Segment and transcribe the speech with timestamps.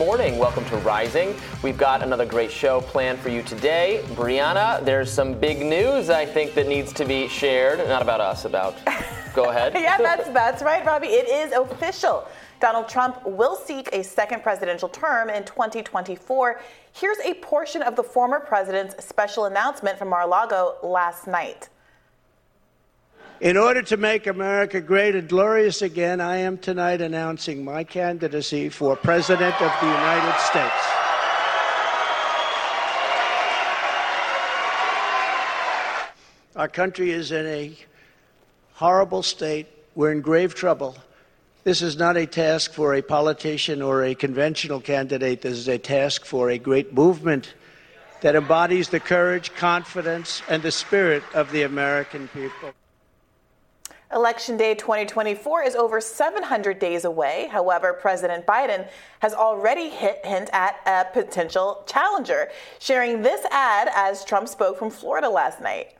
[0.00, 0.38] morning.
[0.38, 1.34] Welcome to Rising.
[1.62, 4.02] We've got another great show planned for you today.
[4.12, 7.86] Briahna, there's some big news I think that needs to be shared.
[7.86, 8.78] Not about us, about.
[9.34, 9.74] Go ahead.
[9.78, 11.08] yeah, that's that's right, Robby.
[11.08, 12.26] It is official.
[12.60, 16.62] Donald Trump will seek a second presidential term in 2024.
[16.94, 21.68] Here's a portion of the former president's special announcement from Mar-a-Lago last night.
[23.40, 28.68] In order to make America great and glorious again, I am tonight announcing my candidacy
[28.68, 30.86] for President of the United States.
[36.54, 37.74] Our country is in a
[38.74, 39.68] horrible state.
[39.94, 40.98] We're in grave trouble.
[41.64, 45.40] This is not a task for a politician or a conventional candidate.
[45.40, 47.54] This is a task for a great movement
[48.20, 52.74] that embodies the courage, confidence, and the spirit of the American people.
[54.12, 57.48] Election Day 2024 is over 700 days away.
[57.52, 58.88] However, President Biden
[59.20, 64.90] has already hit hint at a potential challenger, sharing this ad as Trump spoke from
[64.90, 65.92] Florida last night.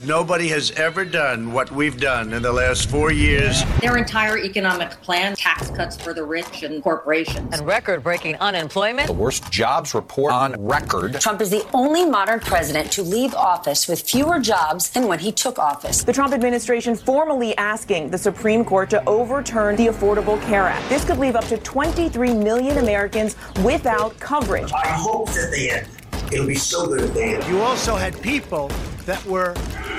[0.00, 3.62] Nobody has ever done what we've done in the last four years.
[3.80, 7.56] Their entire economic plan, tax cuts for the rich and corporations.
[7.56, 9.06] And record breaking unemployment.
[9.06, 11.20] The worst jobs report on record.
[11.20, 15.30] Trump is the only modern president to leave office with fewer jobs than when he
[15.30, 16.02] took office.
[16.02, 20.86] The Trump administration formally asking the Supreme Court to overturn the Affordable Care Act.
[20.88, 24.72] This could leave up to 23 million Americans without coverage.
[24.72, 25.88] I hope that they end.
[26.32, 27.44] It'll be so good if they end.
[27.48, 28.70] You also had people
[29.06, 29.54] that were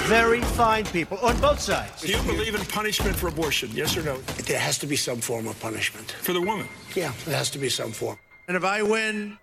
[0.06, 2.02] very fine people on both sides.
[2.02, 3.70] Do you believe in punishment for abortion?
[3.73, 4.18] Yes or no?
[4.46, 6.12] There has to be some form of punishment.
[6.22, 6.68] For the woman?
[6.96, 8.18] Yeah, there has to be some form.
[8.48, 9.38] And if I win,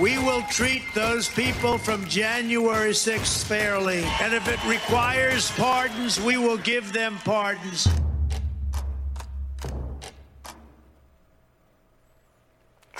[0.00, 4.04] we will treat those people from January 6th fairly.
[4.22, 7.88] And if it requires pardons, we will give them pardons.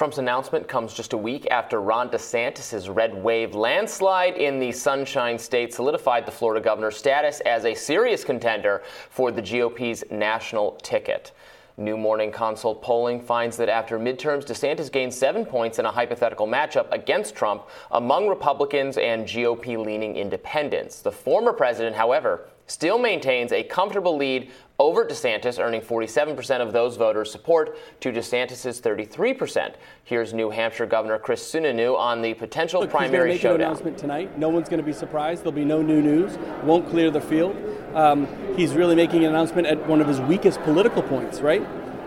[0.02, 5.38] Trump's announcement comes just a week after Ron DeSantis' red wave landslide in the Sunshine
[5.38, 11.30] State solidified the Florida governor's status as a serious contender for the GOP's national ticket.
[11.76, 16.48] New Morning Consult polling finds that after midterms, DeSantis gained seven points in a hypothetical
[16.48, 21.00] matchup against Trump among Republicans and GOP leaning independents.
[21.00, 24.50] The former president, however, still maintains a comfortable lead
[24.82, 29.74] over DeSantis, earning 47% of those voters' support to DeSantis' 33%.
[30.02, 33.54] Here's New Hampshire Governor Chris Sununu on the potential Look, primary he's showdown.
[33.54, 34.36] An announcement tonight.
[34.36, 35.42] No one's going to be surprised.
[35.42, 36.36] There'll be no new news.
[36.64, 37.56] Won't clear the field.
[37.94, 38.26] Um,
[38.56, 41.64] he's really making an announcement at one of his weakest political points, right?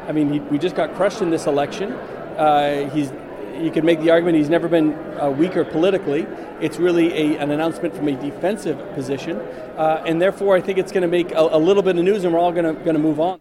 [0.08, 1.94] I mean, he, we just got crushed in this election.
[1.94, 3.14] Uh, he's
[3.62, 6.28] you could make the argument he's never been uh, weaker politically.
[6.62, 10.92] It's really a, an announcement from a defensive position, uh, and therefore I think it's
[10.92, 13.20] going to make a, a, little bit of news, and we're all going to move
[13.20, 13.40] on.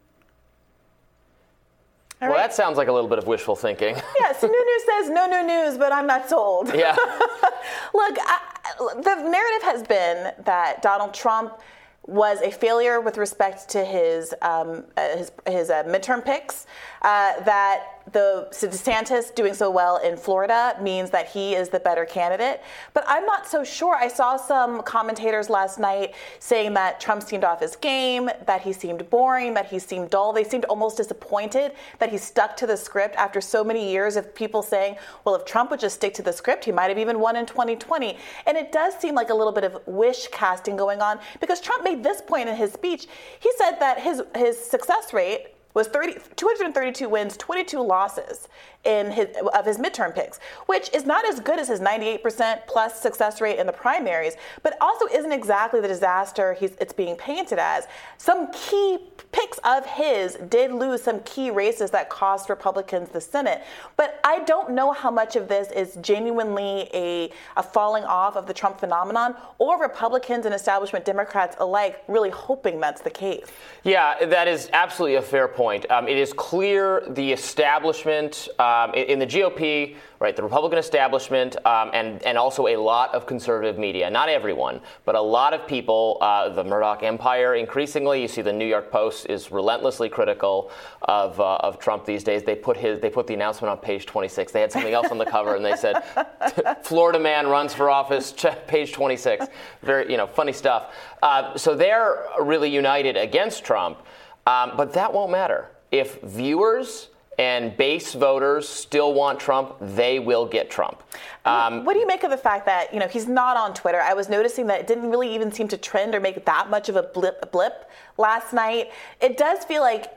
[2.20, 3.96] Well, that sounds like a little bit of wishful thinking.
[4.20, 6.74] Yeah, news says no new news, but I'm not sold.
[6.74, 6.92] Yeah.
[7.94, 8.40] Look, I,
[8.78, 11.60] the narrative has been that Donald Trump
[12.06, 16.66] was a failure with respect to his um, uh, his, his uh, midterm picks.
[17.02, 22.04] Uh, that the DeSantis doing so well in Florida means that he is the better
[22.04, 22.60] candidate.
[22.92, 23.96] But I'm not so sure.
[23.96, 28.72] I saw some commentators last night saying that Trump seemed off his game, that he
[28.72, 30.32] seemed boring, that he seemed dull.
[30.32, 34.34] They seemed almost disappointed that he stuck to the script after so many years of
[34.34, 37.18] people saying, well, if Trump would just stick to the script, he might have even
[37.18, 38.18] won in 2020.
[38.46, 41.84] And it does seem like a little bit of wish casting going on because Trump
[41.84, 43.06] made this point in his speech.
[43.40, 48.48] He said that his his success rate was 30, 232 wins, 22 losses
[48.84, 53.00] in his, of his midterm picks, which is not as good as his 98% plus
[53.00, 57.86] success rate in the primaries, but also isn't exactly the disaster it's being painted as.
[58.18, 58.98] Some key
[59.32, 63.62] picks of his did lose some key races that cost Republicans the Senate,
[63.96, 68.46] but I don't know how much of this is genuinely a, a falling off of
[68.46, 73.46] the Trump phenomenon or Republicans and establishment Democrats alike really hoping that's the case.
[73.82, 75.63] Yeah, that is absolutely a fair point.
[75.90, 78.48] Um, it is clear the establishment.
[78.58, 83.14] Um, in, in, the GOP, right, the Republican establishment, um, and and also a lot
[83.14, 84.10] of conservative media.
[84.10, 86.18] Not everyone, but a lot of people.
[86.20, 87.54] Uh, the Murdoch empire.
[87.54, 90.70] Increasingly, you see the New York Post is relentlessly critical
[91.02, 92.42] of uh, of Trump these days.
[92.42, 94.52] They put his they put the announcement on page 26.
[94.52, 96.02] They had something else on the cover, and they said,
[96.82, 98.34] "Florida man runs for office."
[98.66, 99.46] Page 26.
[99.82, 100.94] Very you know funny stuff.
[101.22, 103.98] Uh, so they're really united against Trump,
[104.46, 107.08] um, but that won't matter if viewers
[107.38, 111.02] and base voters still want Trump, they will get Trump.
[111.44, 114.00] Um, what do you make of the fact that you know he's not on Twitter?
[114.00, 116.88] I was noticing that it didn't really even seem to trend or make that much
[116.88, 118.90] of a blip, blip last night.
[119.20, 120.12] It does feel like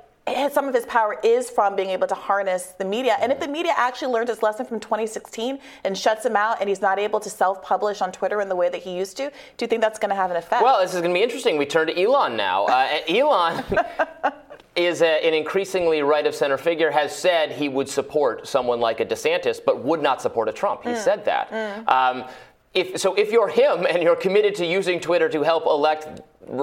[0.51, 3.17] some of his power is from being able to harness the media.
[3.19, 6.69] And if the media actually learned its lesson from 2016 and shuts him out and
[6.69, 9.29] he's not able to self publish on Twitter in the way that he used to,
[9.29, 10.63] do you think that's going to have an effect?
[10.63, 11.57] Well, this is going to be interesting.
[11.57, 12.65] We turn to Elon now.
[12.65, 13.63] Uh, Elon.
[14.75, 18.99] is a, an increasingly right of center figure, has said he would support someone like
[18.99, 20.83] a DeSantis, but would not support a Trump.
[20.83, 20.97] He mm.
[20.97, 21.49] said that.
[21.49, 21.91] Mm.
[21.91, 22.29] Um,
[22.75, 26.21] if, so if you're him and you're committed to using Twitter to help elect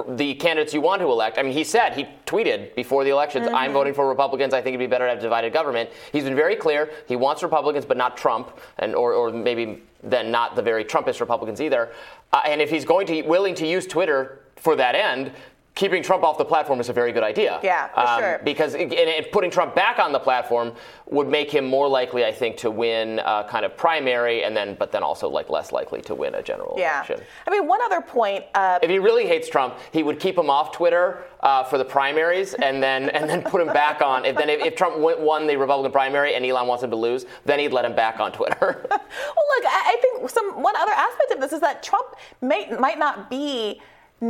[0.09, 1.37] the candidates you want to elect.
[1.37, 3.55] I mean, he said, he tweeted before the elections, mm-hmm.
[3.55, 4.53] I'm voting for Republicans.
[4.53, 5.89] I think it'd be better to have divided government.
[6.11, 6.91] He's been very clear.
[7.07, 11.19] He wants Republicans, but not Trump, and or, or maybe then not the very Trumpist
[11.19, 11.91] Republicans either.
[12.33, 15.31] Uh, and if he's going to willing to use Twitter for that end,
[15.75, 17.59] keeping Trump off the platform is a very good idea.
[17.61, 18.41] Yeah, for um, sure.
[18.43, 20.73] Because and, and putting Trump back on the platform
[21.07, 24.75] would make him more likely, I think, to win a kind of primary, and then
[24.75, 26.97] but then also like less likely to win a general yeah.
[26.97, 27.19] election.
[27.45, 28.45] I mean, one other point.
[28.55, 31.85] Uh, if he really hates Trump, he would keep him off Twitter uh, for the
[31.85, 34.23] primaries, and then and then put him back on.
[34.23, 37.25] If then if, if Trump won the Republican primary and Elon wants him to lose,
[37.43, 38.55] then he'd let him back on Twitter.
[38.89, 42.97] well, look, I think some one other aspect of this is that Trump may, might
[42.97, 43.81] not be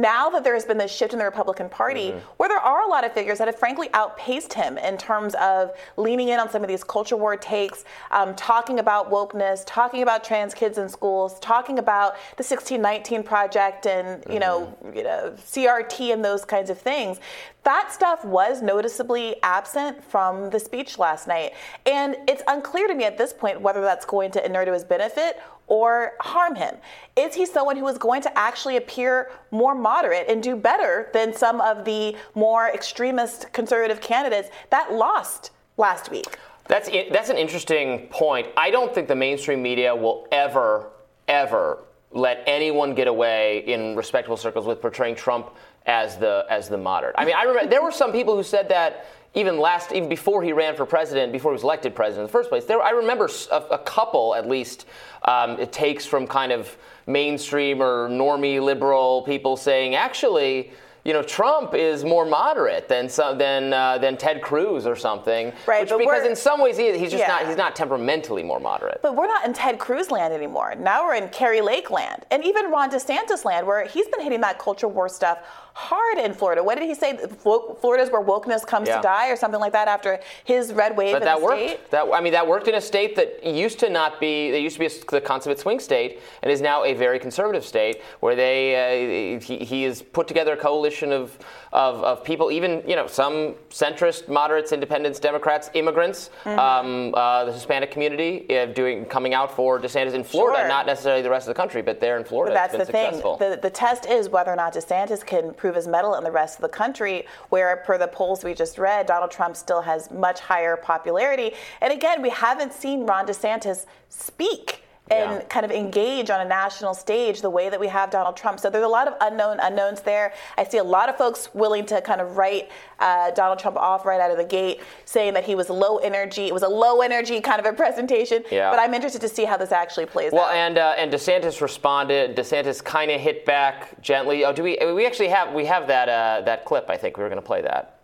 [0.01, 2.19] now that there has been this shift in the Republican Party, mm-hmm.
[2.37, 5.71] where there are a lot of figures that have frankly outpaced him in terms of
[5.97, 10.23] leaning in on some of these culture war takes, um, talking about wokeness, talking about
[10.23, 14.31] trans kids in schools, talking about the 1619 Project and mm-hmm.
[14.31, 17.19] you know, you know CRT and those kinds of things.
[17.63, 21.53] That stuff was noticeably absent from the speech last night,
[21.85, 24.83] and it's unclear to me at this point whether that's going to inure to his
[24.83, 26.75] benefit or harm him?
[27.15, 31.33] Is he someone who is going to actually appear more moderate and do better than
[31.33, 36.37] some of the more extremist conservative candidates that lost last week?
[36.67, 38.47] That's that's an interesting point.
[38.57, 40.89] I don't think the mainstream media will ever
[41.27, 41.79] ever
[42.11, 45.51] let anyone get away in respectable circles with portraying Trump
[45.85, 47.15] as the as the moderate.
[47.17, 50.41] I mean, I remember there were some people who said that even last, even before
[50.41, 52.91] he ran for president, before he was elected president in the first place, there, I
[52.91, 54.85] remember a, a couple, at least,
[55.23, 60.71] um, it takes from kind of mainstream or normie liberal people saying, actually,
[61.03, 65.53] you know, Trump is more moderate than some, than uh, than Ted Cruz or something.
[65.67, 65.81] Right.
[65.81, 67.27] Which, because in some ways he, he's just yeah.
[67.27, 69.01] not he's not temperamentally more moderate.
[69.03, 70.73] But we're not in Ted Cruz land anymore.
[70.73, 74.41] Now we're in Kari Lake land, and even Ron DeSantis land, where he's been hitting
[74.41, 75.37] that culture war stuff
[75.75, 76.63] hard in Florida.
[76.63, 77.17] What did he say?
[77.17, 78.95] Florida's where wokeness comes yeah.
[78.95, 81.61] to die, or something like that, after his red wave but in that the worked.
[81.61, 81.91] state.
[81.91, 84.51] That I mean, that worked in a state that used to not be.
[84.51, 87.65] They used to be a, the consummate swing state, and is now a very conservative
[87.65, 91.37] state, where they uh, he, he has put together a coalition of,
[91.73, 96.57] of, of people, even you know some centrist, moderates, independents, Democrats, immigrants, mm-hmm.
[96.57, 100.67] um, uh, the Hispanic community, uh, doing coming out for DeSantis in Florida, sure.
[100.69, 102.53] not necessarily the rest of the country, but there in Florida.
[102.53, 103.37] But that's the successful.
[103.37, 103.51] thing.
[103.51, 106.57] The, the test is whether or not DeSantis can prove his mettle in the rest
[106.57, 110.39] of the country, where per the polls we just read, Donald Trump still has much
[110.39, 111.53] higher popularity.
[111.81, 115.41] And again, we haven't seen Ron DeSantis speak and yeah.
[115.47, 118.59] kind of engage on a national stage the way that we have Donald Trump.
[118.59, 120.33] So there's a lot of unknown unknowns there.
[120.57, 122.69] I see a lot of folks willing to kind of write
[122.99, 126.47] uh, Donald Trump off right out of the gate, saying that he was low energy.
[126.47, 128.43] It was a low energy kind of a presentation.
[128.51, 128.71] Yeah.
[128.71, 130.53] But I'm interested to see how this actually plays well, out.
[130.53, 132.35] Well, and uh, and DeSantis responded.
[132.35, 134.43] DeSantis kind of hit back gently.
[134.43, 134.77] Oh, do we?
[134.93, 136.89] We actually have we have that uh, that clip.
[136.89, 137.99] I think we were going to play that,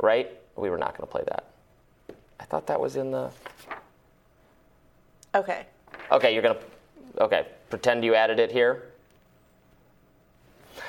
[0.00, 0.30] right?
[0.54, 1.46] We were not going to play that.
[2.38, 3.30] I thought that was in the.
[5.34, 5.66] Okay.
[6.12, 8.90] Okay, you're going to, okay, pretend you added it here.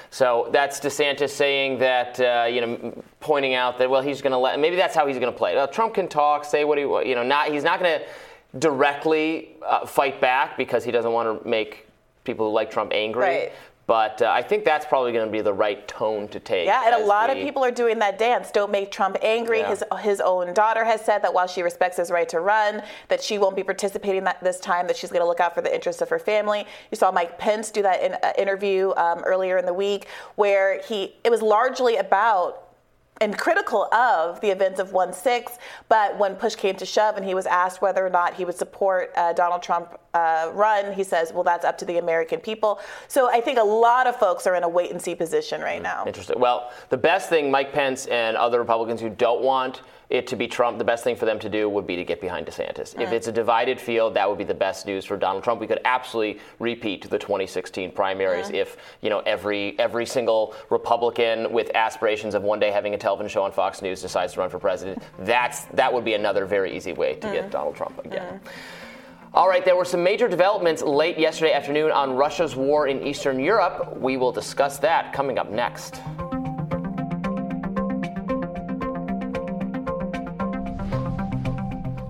[0.09, 4.37] So that's DeSantis saying that, uh, you know, pointing out that, well, he's going to
[4.37, 5.55] let, maybe that's how he's going to play.
[5.55, 8.05] Well, Trump can talk, say what he, you know, not, he's not going to
[8.59, 11.87] directly uh, fight back because he doesn't want to make
[12.23, 13.21] people who like Trump angry.
[13.21, 13.51] Right.
[13.87, 16.65] But uh, I think that's probably going to be the right tone to take.
[16.65, 18.49] Yeah, and a lot we, of people are doing that dance.
[18.49, 19.59] Don't make Trump angry.
[19.59, 19.69] Yeah.
[19.69, 23.21] His his own daughter has said that while she respects his right to run, that
[23.21, 24.87] she won't be participating that this time.
[24.87, 26.65] That she's going to look out for the interests of her family.
[26.91, 30.81] You saw Mike Pence do that in, uh, interview um, earlier in the week, where
[30.81, 32.64] he it was largely about
[33.21, 35.57] and critical of the events of 1 6.
[35.87, 38.55] But when push came to shove and he was asked whether or not he would
[38.55, 42.79] support uh, Donald Trump uh, run, he says, well, that's up to the American people.
[43.07, 45.81] So I think a lot of folks are in a wait and see position right
[45.81, 46.03] now.
[46.05, 46.39] Interesting.
[46.39, 50.47] Well, the best thing Mike Pence and other Republicans who don't want it to be
[50.47, 52.95] Trump, the best thing for them to do would be to get behind DeSantis.
[52.95, 53.01] Mm.
[53.01, 55.59] If it's a divided field, that would be the best news for Donald Trump.
[55.59, 58.53] We could absolutely repeat the 2016 primaries mm.
[58.53, 63.29] if you know every every single Republican with aspirations of one day having a television
[63.29, 65.01] show on Fox News decides to run for president.
[65.19, 67.33] That's that would be another very easy way to mm.
[67.33, 68.39] get Donald Trump again.
[68.43, 68.49] Mm.
[69.33, 73.37] All right, there were some major developments late yesterday afternoon on Russia's war in Eastern
[73.37, 73.97] Europe.
[73.97, 75.99] We will discuss that coming up next.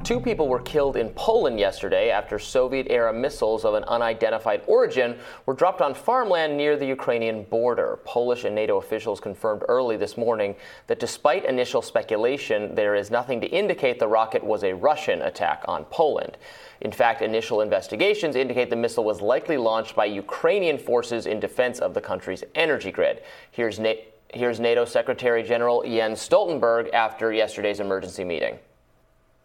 [0.06, 5.18] Two people were killed in Poland yesterday after Soviet era missiles of an unidentified origin
[5.48, 7.98] were dropped on farmland near the Ukrainian border.
[8.06, 13.42] Polish and NATO officials confirmed early this morning that despite initial speculation, there is nothing
[13.42, 16.38] to indicate the rocket was a Russian attack on Poland.
[16.82, 21.80] In fact, initial investigations indicate the missile was likely launched by Ukrainian forces in defense
[21.80, 23.24] of the country's energy grid.
[23.50, 23.94] Here's, Na-
[24.32, 28.60] here's NATO Secretary General Jens Stoltenberg after yesterday's emergency meeting.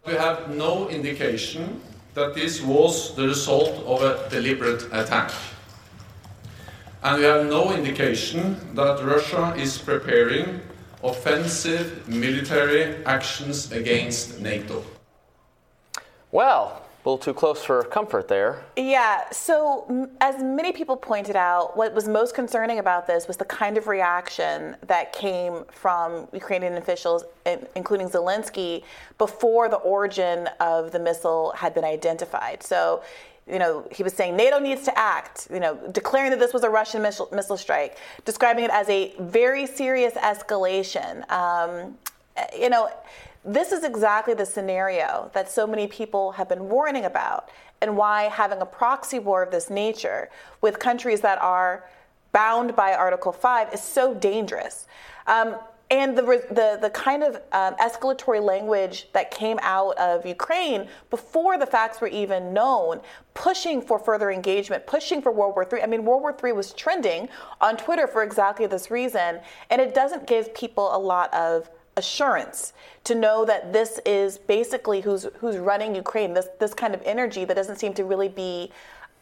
[0.05, 1.79] We have no indication
[2.15, 5.31] that this was the result of a deliberate attack.
[7.03, 10.61] And we have no indication that Russia is preparing
[11.03, 14.83] offensive military actions against NATO.
[16.31, 18.63] Well, a little too close for comfort there.
[18.75, 19.29] Yeah.
[19.31, 23.77] So, as many people pointed out, what was most concerning about this was the kind
[23.77, 28.83] of reaction that came from Ukrainian officials, in- including Zelensky,
[29.17, 32.61] before the origin of the missile had been identified.
[32.61, 33.01] So,
[33.47, 36.63] you know, he was saying NATO needs to act, you know, declaring that this was
[36.63, 41.29] a Russian missile, missile strike, describing it as a very serious escalation.
[41.31, 41.97] Um,
[42.57, 42.89] you know,
[43.43, 47.49] this is exactly the scenario that so many people have been warning about,
[47.81, 50.29] and why having a proxy war of this nature
[50.61, 51.83] with countries that are
[52.31, 54.87] bound by Article 5 is so dangerous.
[55.27, 55.55] Um,
[55.89, 61.57] and the, the, the kind of um, escalatory language that came out of Ukraine before
[61.57, 63.01] the facts were even known,
[63.33, 65.81] pushing for further engagement, pushing for World War III.
[65.83, 67.27] I mean, World War III was trending
[67.59, 72.73] on Twitter for exactly this reason, and it doesn't give people a lot of assurance
[73.03, 76.33] to know that this is basically who's who's running Ukraine.
[76.33, 78.71] This this kind of energy that doesn't seem to really be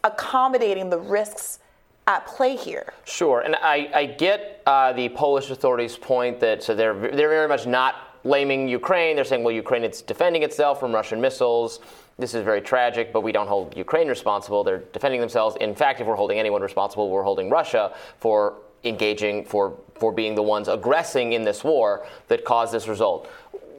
[0.04, 1.58] accommodating the risks
[2.06, 2.92] at play here.
[3.04, 7.48] Sure, and I, I get uh, the Polish authorities' point that so they're they're very
[7.48, 9.16] much not blaming Ukraine.
[9.16, 11.80] They're saying, well, Ukraine is defending itself from Russian missiles.
[12.18, 14.62] This is very tragic, but we don't hold Ukraine responsible.
[14.62, 15.56] They're defending themselves.
[15.60, 20.34] In fact, if we're holding anyone responsible, we're holding Russia for engaging, for for being
[20.34, 23.28] the ones aggressing in this war that caused this result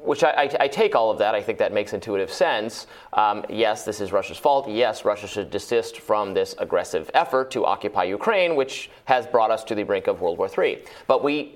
[0.04, 1.36] which I, I, I, take all of that.
[1.36, 2.88] I think that makes intuitive sense.
[3.14, 4.68] Um, yes, this is Russia's fault.
[4.68, 9.64] Yes, Russia should desist from this aggressive effort to occupy Ukraine, which has brought us
[9.66, 10.84] to the brink of World War III.
[11.08, 11.56] But we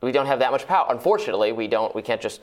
[0.00, 0.86] we don't have that much power.
[0.88, 1.94] Unfortunately, we don't.
[1.94, 2.40] We can't just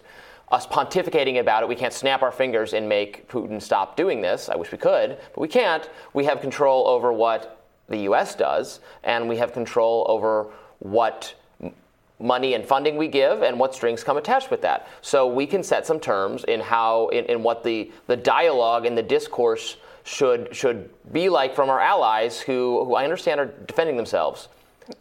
[0.50, 1.70] us pontificating about it.
[1.70, 4.50] We can't snap our fingers and make Putin stop doing this.
[4.50, 5.90] I wish we could, but we can't.
[6.14, 7.57] We have control over what
[7.90, 8.36] the U.S.
[8.36, 10.48] does, and we have control over
[10.80, 11.34] what
[12.20, 14.88] money and funding we give and what strings come attached with that.
[15.02, 18.98] So we can set some terms in how in, in what the, the dialogue and
[18.98, 23.98] the discourse should should be like from our allies who, who I understand are defending
[23.98, 24.48] themselves.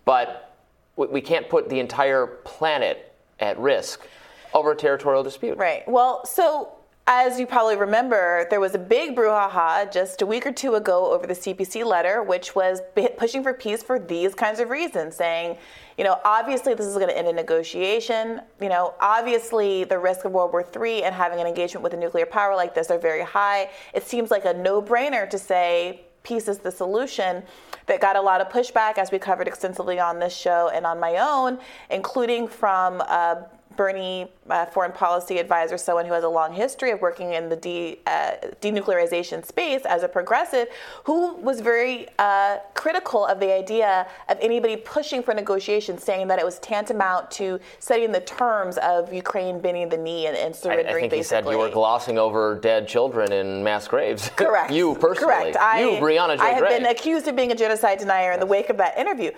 [0.04, 0.54] But
[0.96, 4.06] we, we can't put the entire planet at risk
[4.52, 5.58] over a territorial dispute.
[5.58, 5.86] Right.
[5.86, 6.72] Well, so
[7.08, 11.12] as you probably remember, there was a big brouhaha just a week or two ago
[11.12, 12.80] over the CPC letter, which was
[13.16, 15.56] pushing for peace for these kinds of reasons, saying,
[15.96, 18.40] you know, obviously this is going to end a negotiation.
[18.60, 21.96] You know, obviously the risk of World War III and having an engagement with a
[21.96, 23.70] nuclear power like this are very high.
[23.94, 27.44] It seems like a no-brainer to say peace is the solution
[27.86, 30.98] that got a lot of pushback, as we covered extensively on this show and on
[30.98, 31.56] my own,
[31.88, 33.36] including from uh,
[33.76, 37.56] Bernie, uh, foreign policy advisor, someone who has a long history of working in the
[37.56, 40.68] de, uh, denuclearization space as a progressive,
[41.04, 46.38] who was very uh, critical of the idea of anybody pushing for negotiations, saying that
[46.38, 50.86] it was tantamount to setting the terms of Ukraine bending the knee and, and surrendering.
[50.86, 51.18] I, I think basically.
[51.18, 54.30] he said you were glossing over dead children in mass graves.
[54.36, 54.72] Correct.
[54.72, 55.34] you personally.
[55.34, 55.56] Correct.
[55.56, 56.78] I, you, Briahna Joy I have Gray.
[56.78, 59.30] been accused of being a genocide denier in the wake of that interview.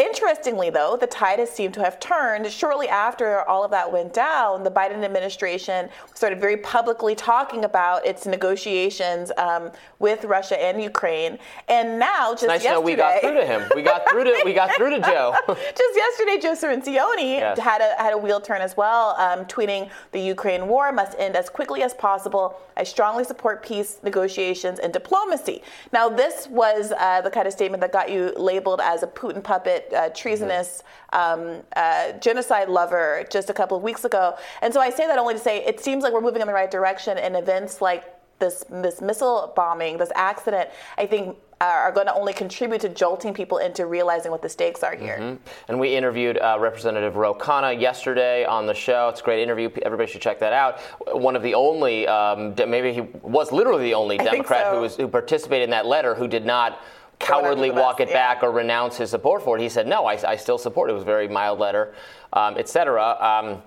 [0.00, 2.50] Interestingly, though, the tide has seemed to have turned.
[2.50, 8.06] Shortly after all of that went down, the Biden administration started very publicly talking about
[8.06, 11.38] its negotiations um, with Russia and Ukraine.
[11.68, 13.70] And now, just nice yesterday, to know we got through to him.
[13.74, 15.34] We got through to we got through to Joe.
[15.48, 17.58] just yesterday, Joe Cirincione Yes.
[17.58, 21.36] had a had a wheel turn as well, um, tweeting the Ukraine war must end
[21.36, 22.58] as quickly as possible.
[22.78, 25.62] I strongly support peace negotiations and diplomacy.
[25.92, 29.42] Now, this was uh, the kind of statement that got you labeled as a Putin
[29.44, 30.82] puppet, uh, treasonous
[31.12, 34.36] um, uh, genocide lover just a couple of weeks ago.
[34.62, 36.54] And so I say that only to say it seems like we're moving in the
[36.54, 38.04] right direction, and events like
[38.38, 41.36] this this missile bombing, this accident, I think.
[41.62, 44.96] uh, Are going to only contribute to jolting people into realizing what the stakes are
[44.96, 45.18] here.
[45.20, 45.38] Mhm.
[45.68, 49.10] And we interviewed uh, Representative Ro Khanna yesterday on the show.
[49.10, 49.68] It's a great interview.
[49.82, 50.78] Everybody should check that out.
[51.12, 54.74] One of the only, um, maybe he was literally the only Democrat so.
[54.76, 58.00] who was who participated in that letter who did not Throw it under cowardly walk
[58.00, 58.14] it yeah.
[58.14, 59.62] back or renounce his support for it.
[59.62, 61.94] He said, "No, I, I still support it." It was a very mild letter,
[62.32, 63.16] um, et cetera.
[63.20, 63.62] Um,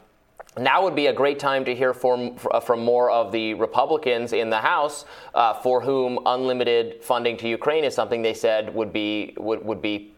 [0.57, 4.49] now would be a great time to hear from, from more of the Republicans in
[4.49, 9.33] the House uh, for whom unlimited funding to Ukraine is something they said would be
[9.37, 10.12] would, would be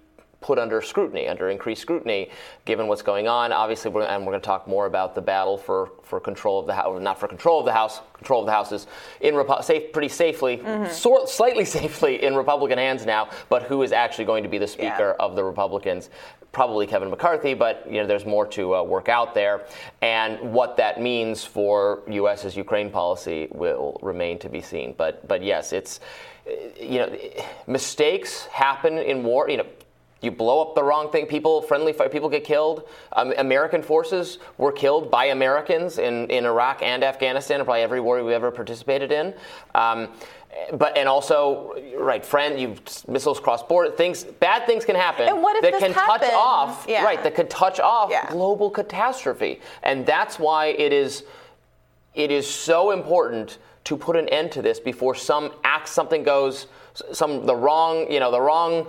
[0.46, 2.30] put under scrutiny, under increased scrutiny,
[2.66, 3.52] given what's going on.
[3.52, 6.68] Obviously, we're, and we're going to talk more about the battle for, for control of
[6.68, 8.86] the House, not for control of the House, control of the House is
[9.22, 10.92] in Repu- safe, pretty safely, mm-hmm.
[10.92, 14.68] sort, slightly safely in Republican hands now, but who is actually going to be the
[14.68, 15.26] Speaker yeah.
[15.26, 16.12] of the Republicans?
[16.52, 19.66] Probably Kevin McCarthy, but you know there's more to uh, work out there,
[20.02, 24.94] and what that means for U.S.'s Ukraine policy will remain to be seen.
[24.96, 26.00] But but yes, it's
[26.80, 27.18] you know
[27.68, 29.50] mistakes happen in war.
[29.50, 29.66] You know
[30.26, 32.88] you blow up the wrong thing, people, friendly people get killed.
[33.14, 38.02] Um, American forces were killed by Americans in, in Iraq and Afghanistan, and probably every
[38.02, 39.34] war we ever participated in.
[39.74, 40.10] Um,
[40.74, 42.76] but and also, right, friend, you
[43.08, 44.24] missiles cross border things.
[44.24, 46.22] Bad things can happen and what if that can happened?
[46.22, 47.04] touch off, yeah.
[47.04, 47.22] right?
[47.22, 48.30] That could touch off yeah.
[48.32, 51.24] global catastrophe, and that's why it is
[52.14, 56.68] it is so important to put an end to this before some act something goes
[57.12, 58.88] some the wrong you know the wrong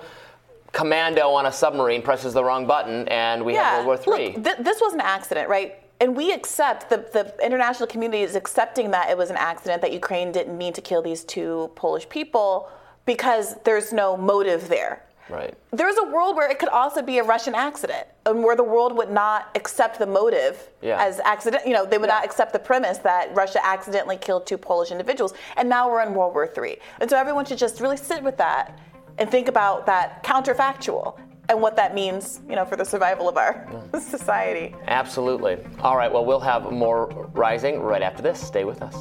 [0.77, 3.77] commando on a submarine presses the wrong button and we yeah.
[3.77, 4.35] have World War III.
[4.35, 5.83] Look, th- this was an accident, right?
[6.03, 9.93] And we accept, the, the international community is accepting that it was an accident, that
[9.93, 12.69] Ukraine didn't mean to kill these two Polish people
[13.07, 15.03] because there's no motive there.
[15.31, 15.55] Right.
[15.71, 18.97] There's a world where it could also be a Russian accident, and where the world
[18.97, 21.03] would not accept the motive yeah.
[21.03, 21.67] as accident.
[21.67, 22.17] You know, they would yeah.
[22.17, 26.15] not accept the premise that Russia accidentally killed two Polish individuals, and now we're in
[26.15, 26.79] World War III.
[27.01, 28.79] And so everyone should just really sit with that
[29.19, 31.19] and think about that counterfactual
[31.49, 33.69] and what that means, you know, for the survival of our
[34.01, 34.75] society.
[34.89, 35.59] Absolutely.
[35.81, 38.41] All right, well, we'll have more rising right after this.
[38.45, 38.95] Stay with us.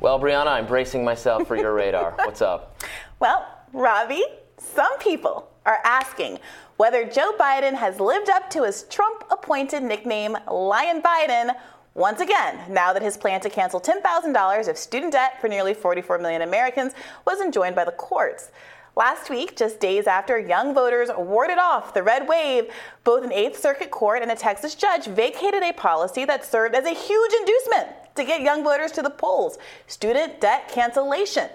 [0.00, 2.12] Well, Briahna, I'm bracing myself for your radar.
[2.16, 2.80] What's up?
[3.18, 4.24] Well, Robby,
[4.56, 6.38] some people are asking
[6.76, 11.54] whether Joe Biden has lived up to his Trump appointed nickname, Lion Biden,
[11.96, 16.18] once again, now that his plan to cancel $10,000 of student debt for nearly 44
[16.18, 16.92] million Americans
[17.26, 18.50] was enjoined by the courts.
[18.96, 22.70] Last week, just days after young voters warded off the red wave,
[23.02, 26.84] both an Eighth Circuit court and a Texas judge vacated a policy that served as
[26.84, 31.48] a huge inducement to get young voters to the polls student debt cancellation.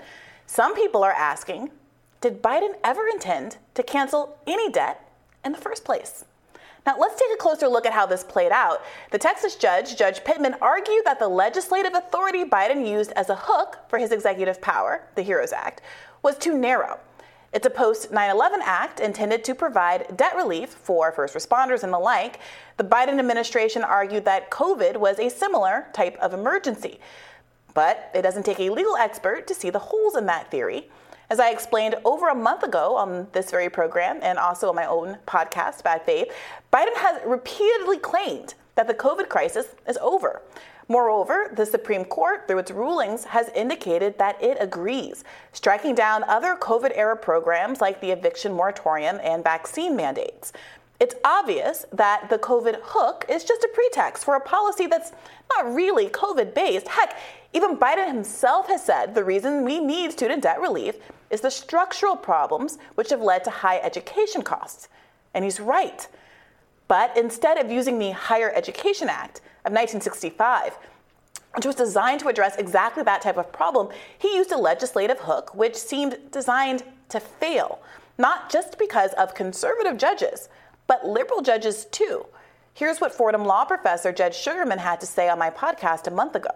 [0.47, 1.69] Some people are asking
[2.19, 5.07] did Biden ever intend to cancel any debt
[5.43, 6.25] in the first place?
[6.85, 8.81] Now, let's take a closer look at how this played out.
[9.11, 13.77] The Texas judge, Judge Pittman, argued that the legislative authority Biden used as a hook
[13.87, 15.81] for his executive power, the HEROES Act,
[16.23, 16.99] was too narrow.
[17.53, 21.91] It's a post 9 11 act intended to provide debt relief for first responders and
[21.91, 22.39] the like.
[22.77, 26.99] The Biden administration argued that COVID was a similar type of emergency.
[27.73, 30.89] But it doesn't take a legal expert to see the holes in that theory.
[31.31, 34.85] As I explained over a month ago on this very program and also on my
[34.85, 36.27] own podcast, Bad Faith,
[36.73, 40.41] Biden has repeatedly claimed that the COVID crisis is over.
[40.89, 46.57] Moreover, the Supreme Court, through its rulings, has indicated that it agrees, striking down other
[46.57, 50.51] COVID era programs like the eviction moratorium and vaccine mandates.
[50.99, 55.13] It's obvious that the COVID hook is just a pretext for a policy that's
[55.55, 56.89] not really COVID based.
[56.89, 57.17] Heck,
[57.53, 60.95] even Biden himself has said the reason we need student debt relief
[61.31, 64.89] is the structural problems which have led to high education costs.
[65.33, 66.07] And he's right.
[66.87, 70.77] But instead of using the Higher Education Act of 1965,
[71.55, 75.55] which was designed to address exactly that type of problem, he used a legislative hook
[75.55, 77.79] which seemed designed to fail,
[78.17, 80.49] not just because of conservative judges
[80.91, 82.25] but liberal judges too.
[82.73, 86.35] Here's what Fordham law professor Jed Shugerman had to say on my podcast a month
[86.35, 86.49] ago.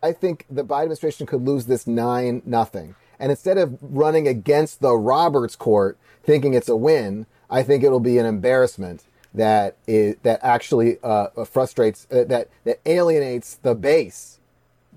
[0.00, 2.94] I think the Biden administration could lose this 9 nothing.
[3.18, 8.00] And instead of running against the Roberts court thinking it's a win, I think it'll
[8.00, 14.38] be an embarrassment that is, that actually uh, frustrates uh, that that alienates the base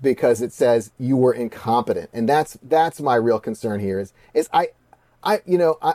[0.00, 2.08] because it says you were incompetent.
[2.12, 4.68] And that's that's my real concern here is is I
[5.22, 5.94] I you know I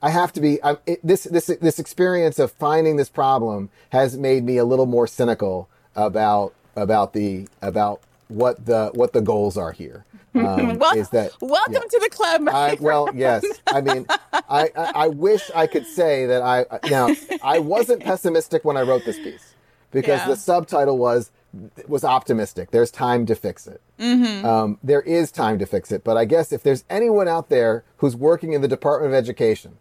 [0.00, 4.44] I have to be it, this this this experience of finding this problem has made
[4.44, 9.72] me a little more cynical about about the about what the what the goals are
[9.72, 10.04] here.
[10.36, 11.80] Um, well, is that welcome yeah.
[11.80, 12.48] to the club?
[12.48, 13.44] I, well, yes.
[13.66, 17.08] I mean, I, I, I wish I could say that I now
[17.42, 19.54] I wasn't pessimistic when I wrote this piece
[19.90, 20.28] because yeah.
[20.28, 21.30] the subtitle was
[21.88, 22.70] was optimistic.
[22.70, 23.80] There's time to fix it.
[23.98, 24.44] Mm-hmm.
[24.44, 27.84] Um, there is time to fix it, but I guess if there's anyone out there
[27.98, 29.78] who's working in the Department of Education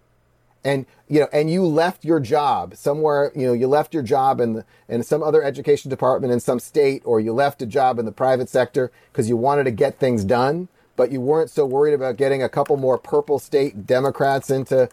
[0.66, 4.42] and you know and you left your job somewhere you know you left your job
[4.42, 8.00] in the, in some other education department in some state or you left a job
[8.00, 11.66] in the private sector because you wanted to get things done but you weren't so
[11.66, 14.90] worried about getting a couple more purple state Democrats into.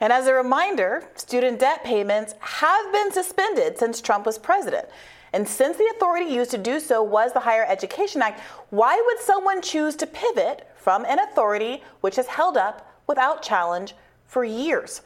[0.00, 4.86] And as a reminder, student debt payments have been suspended since Trump was president.
[5.32, 9.20] And since the authority used to do so was the Higher Education Act, why would
[9.20, 13.94] someone choose to pivot from an authority which has held up without challenge
[14.30, 15.02] for years?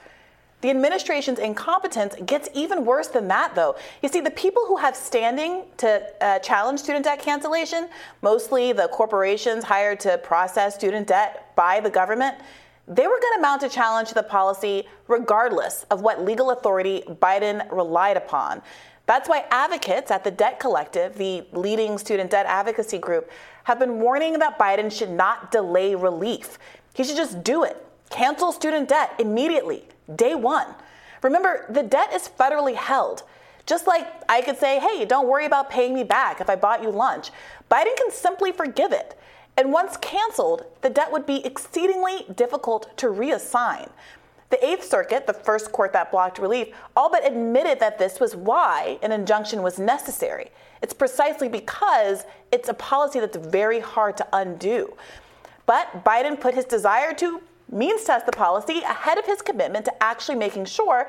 [0.61, 3.77] The administration's incompetence gets even worse than that, though.
[4.03, 7.89] You see, the people who have standing to uh, challenge student debt cancellation,
[8.23, 12.37] mostly the corporations hired to process student debt by the government,
[12.89, 17.03] they were going to mount a challenge to the policy regardless of what legal authority
[17.09, 18.63] Biden relied upon.
[19.05, 23.31] That's why advocates at the Debt Collective, the leading student debt advocacy group,
[23.65, 26.59] have been warning that Biden should not delay relief.
[26.95, 27.84] He should just do it.
[28.11, 30.75] Cancel student debt immediately, day one.
[31.23, 33.23] Remember, the debt is federally held.
[33.67, 36.83] Just like I could say, hey, don't worry about paying me back if I bought
[36.83, 37.31] you lunch,
[37.71, 39.19] Biden can simply forgive it.
[39.57, 43.89] And once canceled, the debt would be exceedingly difficult to reassign.
[44.51, 48.37] The Eighth Circuit, the first court that blocked relief, all but admitted that this was
[48.37, 50.51] why an injunction was necessary.
[50.83, 54.95] It's precisely because it's a policy that's very hard to undo.
[55.67, 57.41] But Biden put his desire to
[57.71, 61.09] means test the policy ahead of his commitment to actually making sure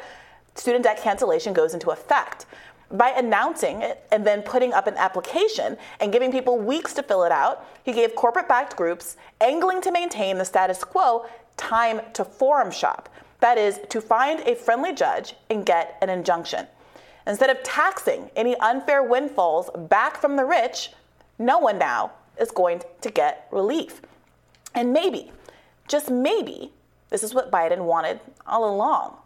[0.55, 2.45] student debt cancellation goes into effect.
[2.91, 7.23] By announcing it and then putting up an application and giving people weeks to fill
[7.23, 11.25] it out, he gave corporate backed groups angling to maintain the status quo
[11.57, 13.09] time to forum shop.
[13.39, 16.67] That is, to find a friendly judge and get an injunction.
[17.27, 20.91] Instead of taxing any unfair windfalls back from the rich,
[21.39, 24.01] no one now is going to get relief.
[24.73, 25.31] And maybe,
[25.87, 26.71] just maybe,
[27.09, 29.17] this is what Biden wanted all along.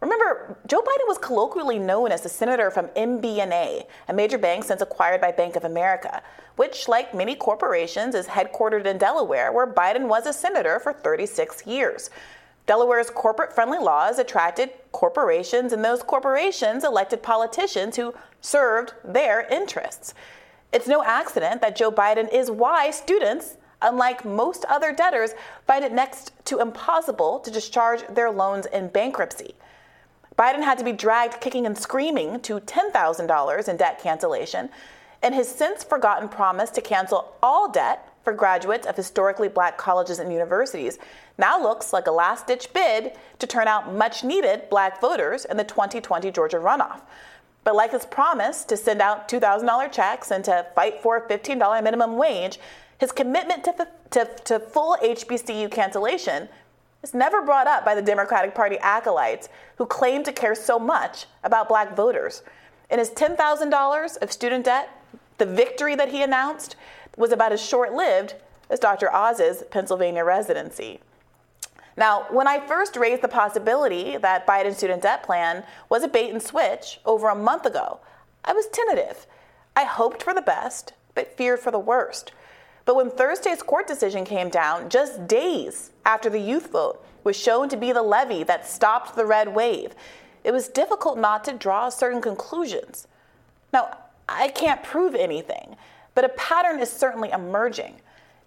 [0.00, 4.80] Remember, Joe Biden was colloquially known as the senator from MBNA, a major bank since
[4.80, 6.22] acquired by Bank of America,
[6.54, 11.66] which, like many corporations, is headquartered in Delaware, where Biden was a senator for 36
[11.66, 12.10] years.
[12.68, 20.14] Delaware's corporate friendly laws attracted corporations, and those corporations elected politicians who served their interests.
[20.72, 25.34] It's no accident that Joe Biden is why students, unlike most other debtors,
[25.66, 29.54] find it next to impossible to discharge their loans in bankruptcy.
[30.38, 34.68] Biden had to be dragged kicking and screaming to $10,000 in debt cancellation,
[35.22, 40.18] and his since forgotten promise to cancel all debt for graduates of historically black colleges
[40.18, 40.98] and universities
[41.38, 45.56] now looks like a last ditch bid to turn out much needed black voters in
[45.56, 47.00] the 2020 Georgia runoff.
[47.64, 51.82] But like his promise to send out $2,000 checks and to fight for a $15
[51.82, 52.58] minimum wage,
[52.98, 56.48] his commitment to, to, to full HBCU cancellation
[57.02, 61.26] is never brought up by the Democratic Party acolytes who claim to care so much
[61.44, 62.42] about black voters.
[62.90, 64.90] In his $10,000 of student debt,
[65.38, 66.74] the victory that he announced
[67.16, 68.34] was about as short lived
[68.70, 69.14] as Dr.
[69.14, 71.00] Oz's Pennsylvania residency.
[71.96, 76.30] Now, when I first raised the possibility that Biden's student debt plan was a bait
[76.30, 78.00] and switch over a month ago,
[78.44, 79.26] I was tentative.
[79.74, 82.32] I hoped for the best, but feared for the worst.
[82.88, 87.68] But when Thursday's court decision came down, just days after the youth vote was shown
[87.68, 89.94] to be the levee that stopped the red wave,
[90.42, 93.06] it was difficult not to draw certain conclusions.
[93.74, 93.94] Now,
[94.26, 95.76] I can't prove anything,
[96.14, 97.96] but a pattern is certainly emerging.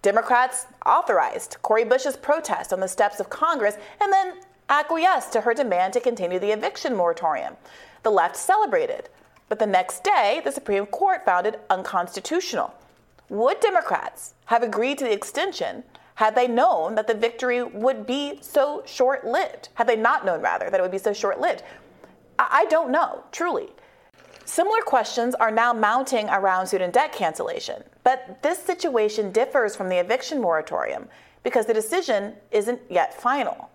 [0.02, 4.38] Democrats authorized Cori Bush's protest on the steps of Congress and then
[4.70, 7.58] acquiesced to her demand to continue the eviction moratorium.
[8.02, 9.08] The left celebrated,
[9.50, 12.74] but the next day, the Supreme Court found it unconstitutional.
[13.32, 18.38] Would Democrats have agreed to the extension had they known that the victory would be
[18.42, 19.70] so short lived?
[19.76, 21.64] Had they not known, rather, that it would be so short lived?
[22.38, 23.70] I don't know, truly.
[24.44, 30.00] Similar questions are now mounting around student debt cancellation, but this situation differs from the
[30.00, 31.08] eviction moratorium
[31.42, 33.70] because the decision isn't yet final.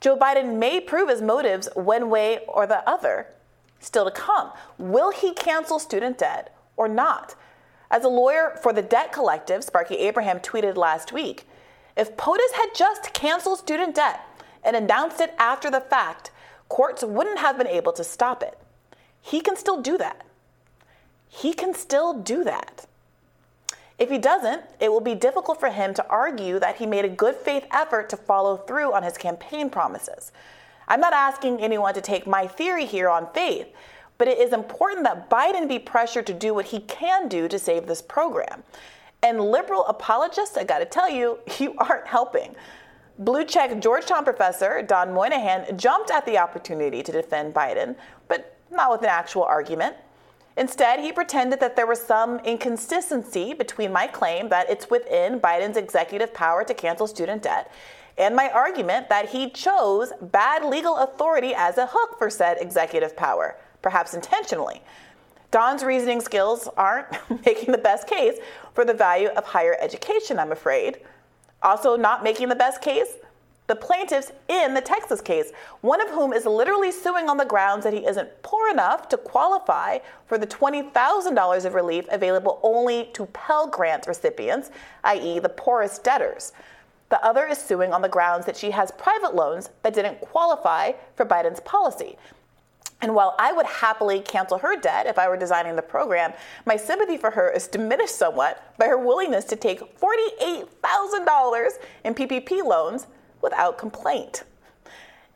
[0.00, 3.28] Joe Biden may prove his motives one way or the other.
[3.80, 4.50] Still to come.
[4.76, 7.36] Will he cancel student debt or not?
[7.92, 11.46] As a lawyer for the debt collective, Sparky Abraham tweeted last week
[11.94, 14.20] if POTUS had just canceled student debt
[14.64, 16.30] and announced it after the fact,
[16.70, 18.58] courts wouldn't have been able to stop it.
[19.20, 20.24] He can still do that.
[21.28, 22.86] He can still do that.
[23.98, 27.10] If he doesn't, it will be difficult for him to argue that he made a
[27.10, 30.32] good faith effort to follow through on his campaign promises.
[30.88, 33.68] I'm not asking anyone to take my theory here on faith,
[34.22, 37.58] but it is important that Biden be pressured to do what he can do to
[37.58, 38.62] save this program.
[39.20, 42.54] And liberal apologists, I gotta tell you, you aren't helping.
[43.18, 47.96] Blue check Georgetown professor Don Moynihan jumped at the opportunity to defend Biden,
[48.28, 49.96] but not with an actual argument.
[50.56, 55.76] Instead, he pretended that there was some inconsistency between my claim that it's within Biden's
[55.76, 57.72] executive power to cancel student debt
[58.18, 63.16] and my argument that he chose bad legal authority as a hook for said executive
[63.16, 64.80] power, perhaps intentionally.
[65.50, 67.08] Don's reasoning skills aren't
[67.44, 68.38] making the best case
[68.74, 70.98] for the value of higher education, I'm afraid.
[71.62, 73.14] Also, not making the best case
[73.68, 77.84] the plaintiffs in the Texas case, one of whom is literally suing on the grounds
[77.84, 83.26] that he isn't poor enough to qualify for the $20,000 of relief available only to
[83.26, 84.70] Pell Grant recipients,
[85.04, 86.52] i.e., the poorest debtors.
[87.08, 90.92] The other is suing on the grounds that she has private loans that didn't qualify
[91.14, 92.16] for Biden's policy.
[93.02, 96.32] And while I would happily cancel her debt if I were designing the program,
[96.64, 101.70] my sympathy for her is diminished somewhat by her willingness to take $48,000
[102.04, 103.08] in PPP loans
[103.42, 104.44] without complaint.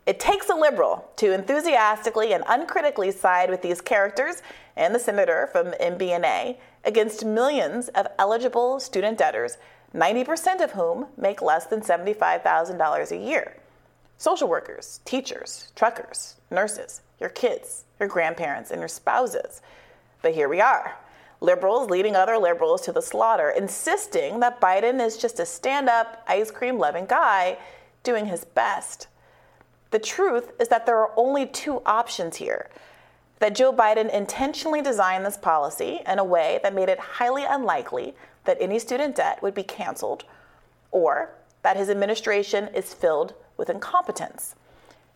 [0.06, 4.42] It takes a liberal to enthusiastically and uncritically side with these characters
[4.76, 9.58] and the senator from MBNA against millions of eligible student debtors,
[9.92, 13.56] 90% of whom make less than $75,000 a year.
[14.18, 19.62] Social workers, teachers, truckers, nurses, your kids, your grandparents, and your spouses.
[20.22, 20.96] But here we are,
[21.40, 26.22] liberals leading other liberals to the slaughter, insisting that Biden is just a stand up,
[26.26, 27.58] ice cream loving guy
[28.02, 29.08] doing his best.
[29.90, 32.68] The truth is that there are only two options here
[33.38, 38.14] that Joe Biden intentionally designed this policy in a way that made it highly unlikely
[38.44, 40.24] that any student debt would be canceled,
[40.90, 41.30] or
[41.62, 44.54] that his administration is filled with incompetence.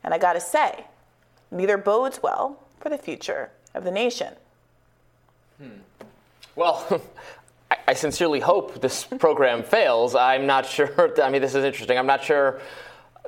[0.04, 0.86] And I gotta say,
[1.50, 4.34] neither bodes well for the future of the nation.
[5.60, 5.68] Hmm.
[6.56, 7.02] Well,
[7.88, 10.14] I sincerely hope this program fails.
[10.14, 11.12] I'm not sure.
[11.22, 11.98] I mean, this is interesting.
[11.98, 12.60] I'm not sure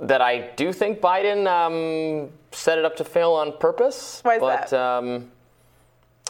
[0.01, 4.21] that I do think Biden um, set it up to fail on purpose.
[4.23, 4.73] Why is but, that?
[4.73, 5.31] Um,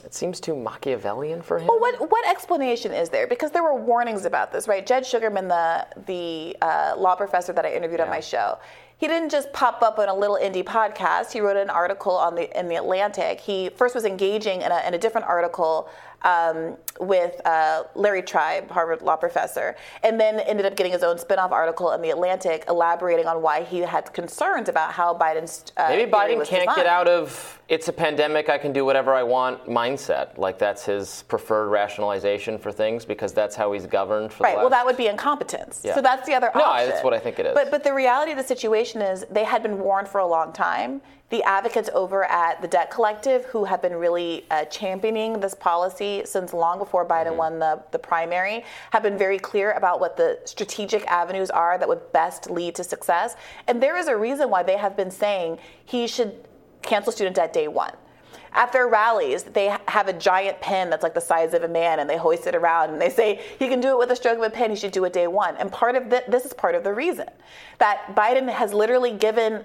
[0.05, 1.69] it seems too Machiavellian for him.
[1.69, 3.27] Well, what what explanation is there?
[3.27, 4.85] Because there were warnings about this, right?
[4.85, 8.07] Jed Shugerman, the the uh, law professor that I interviewed yeah.
[8.07, 8.59] on my show,
[9.03, 11.33] he didn't just pop up on a little indie podcast.
[11.33, 13.41] He wrote an article on the in the Atlantic.
[13.41, 15.89] He first was engaging in a, in a different article
[16.25, 21.17] um, with uh, Larry Tribe, Harvard law professor, and then ended up getting his own
[21.17, 25.89] spinoff article in the Atlantic, elaborating on why he had concerns about how Biden's uh,
[25.89, 26.77] maybe Biden can't designed.
[26.77, 30.37] get out of it's a pandemic, I can do whatever I want mindset.
[30.37, 34.59] Like that's his preferred rationalization for things because that's how he's governed for right.
[34.59, 35.81] Well, that would be incompetence.
[35.83, 35.95] Yeah.
[35.95, 36.91] So that's the other no, option.
[36.91, 37.55] that's what I think it is.
[37.55, 40.53] But but the reality of the situation is they had been warned for a long
[40.53, 41.01] time
[41.33, 46.21] the advocates over at the Debt Collective, who have been really uh, championing this policy
[46.27, 47.39] since long before Biden mm-hmm.
[47.39, 51.89] won the, the primary, have been very clear about what the strategic avenues are that
[51.89, 53.35] would best lead to success.
[53.67, 56.47] And there is a reason why they have been saying he should
[56.83, 57.95] cancel student debt day one.
[58.53, 62.01] At their rallies, they have a giant pen that's like the size of a man,
[62.01, 64.37] and they hoist it around, and they say he can do it with a stroke
[64.37, 64.69] of a pen.
[64.69, 65.57] He should do it day one.
[65.57, 67.29] And part of the, this is part of the reason
[67.79, 69.65] that Biden has literally given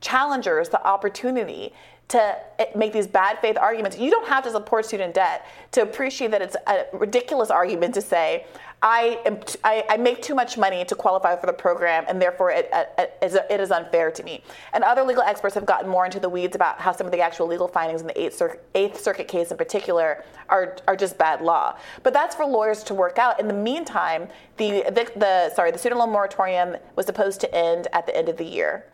[0.00, 1.72] challengers the opportunity
[2.08, 3.96] to eh, make these bad faith arguments.
[3.98, 8.00] You don't have to support student debt to appreciate that it's a ridiculous argument to
[8.00, 8.46] say,
[8.82, 12.20] I, am t- I, I make too much money to qualify for the program, and
[12.20, 14.42] therefore it, it, it is unfair to me.
[14.72, 17.20] And other legal experts have gotten more into the weeds about how some of the
[17.20, 21.18] actual legal findings in the Eighth, Cir- Eighth Circuit case in particular are, are just
[21.18, 21.76] bad law.
[22.02, 23.38] But that's for lawyers to work out.
[23.38, 27.86] In the meantime, the, the, the sorry the student loan moratorium was supposed to end
[27.92, 28.86] at the end of the year.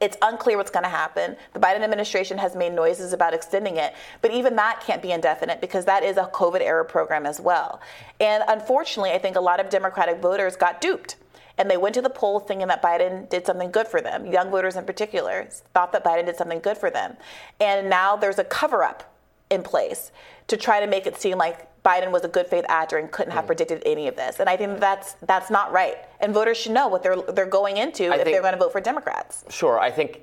[0.00, 1.36] It's unclear what's going to happen.
[1.52, 5.60] The Biden administration has made noises about extending it, but even that can't be indefinite
[5.60, 7.80] because that is a COVID era program as well.
[8.18, 11.16] And unfortunately, I think a lot of Democratic voters got duped.
[11.58, 14.24] And they went to the polls thinking that Biden did something good for them.
[14.24, 17.18] Young voters in particular thought that Biden did something good for them.
[17.60, 19.09] And now there's a cover up
[19.50, 20.12] in place
[20.46, 23.32] to try to make it seem like Biden was a good faith actor and couldn't
[23.32, 23.48] have mm.
[23.48, 24.40] predicted any of this.
[24.40, 25.96] And I think that's that's not right.
[26.20, 28.58] And voters should know what they're they're going into I if think, they're going to
[28.58, 29.44] vote for Democrats.
[29.48, 30.22] Sure, I think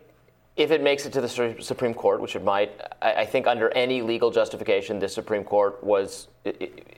[0.58, 4.02] if it makes it to the Supreme Court, which it might, I think under any
[4.02, 6.28] legal justification, the Supreme Court was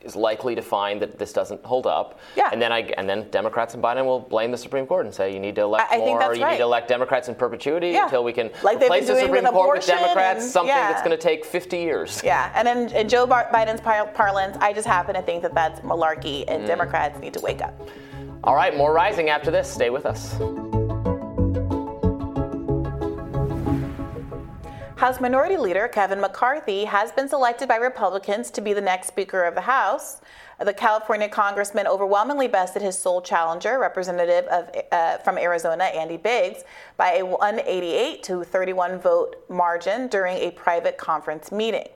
[0.03, 2.19] is likely to find that this doesn't hold up.
[2.35, 2.49] Yeah.
[2.51, 5.33] And then I and then Democrats and Biden will blame the Supreme Court and say
[5.33, 6.35] you need to elect I, I more.
[6.35, 6.51] you right.
[6.51, 8.05] need to elect Democrats in perpetuity yeah.
[8.05, 10.43] until we can like replace the Supreme with Court with Democrats.
[10.43, 10.91] And, something yeah.
[10.91, 12.21] that's going to take 50 years.
[12.23, 12.51] Yeah.
[12.55, 16.63] And in, in Joe Biden's parlance, I just happen to think that that's malarkey, and
[16.63, 16.67] mm.
[16.67, 17.89] Democrats need to wake up.
[18.43, 18.75] All right.
[18.77, 19.69] More rising after this.
[19.69, 20.35] Stay with us.
[24.99, 29.45] House Minority Leader Kevin McCarthy has been selected by Republicans to be the next Speaker
[29.45, 30.19] of the House.
[30.59, 36.65] The California congressman overwhelmingly bested his sole challenger, Representative of, uh, from Arizona Andy Biggs,
[36.97, 41.87] by a 188 to 31 vote margin during a private conference meeting.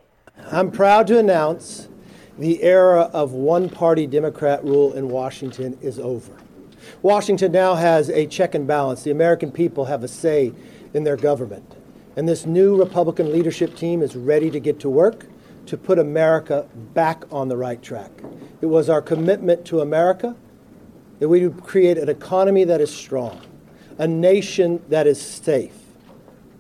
[0.50, 1.90] I'm proud to announce
[2.40, 6.32] the era of one party Democrat rule in Washington is over.
[7.02, 9.04] Washington now has a check and balance.
[9.04, 10.54] The American people have a say
[10.94, 11.76] in their government.
[12.16, 15.26] And this new Republican leadership team is ready to get to work
[15.66, 18.12] to put America back on the right track.
[18.62, 20.36] It was our commitment to America
[21.20, 23.42] that we would create an economy that is strong,
[23.98, 25.78] a nation that is safe,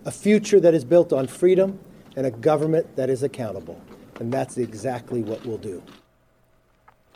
[0.06, 1.80] a future that is built on freedom,
[2.16, 3.80] and a government that is accountable.
[4.20, 5.84] And that's exactly what we'll do.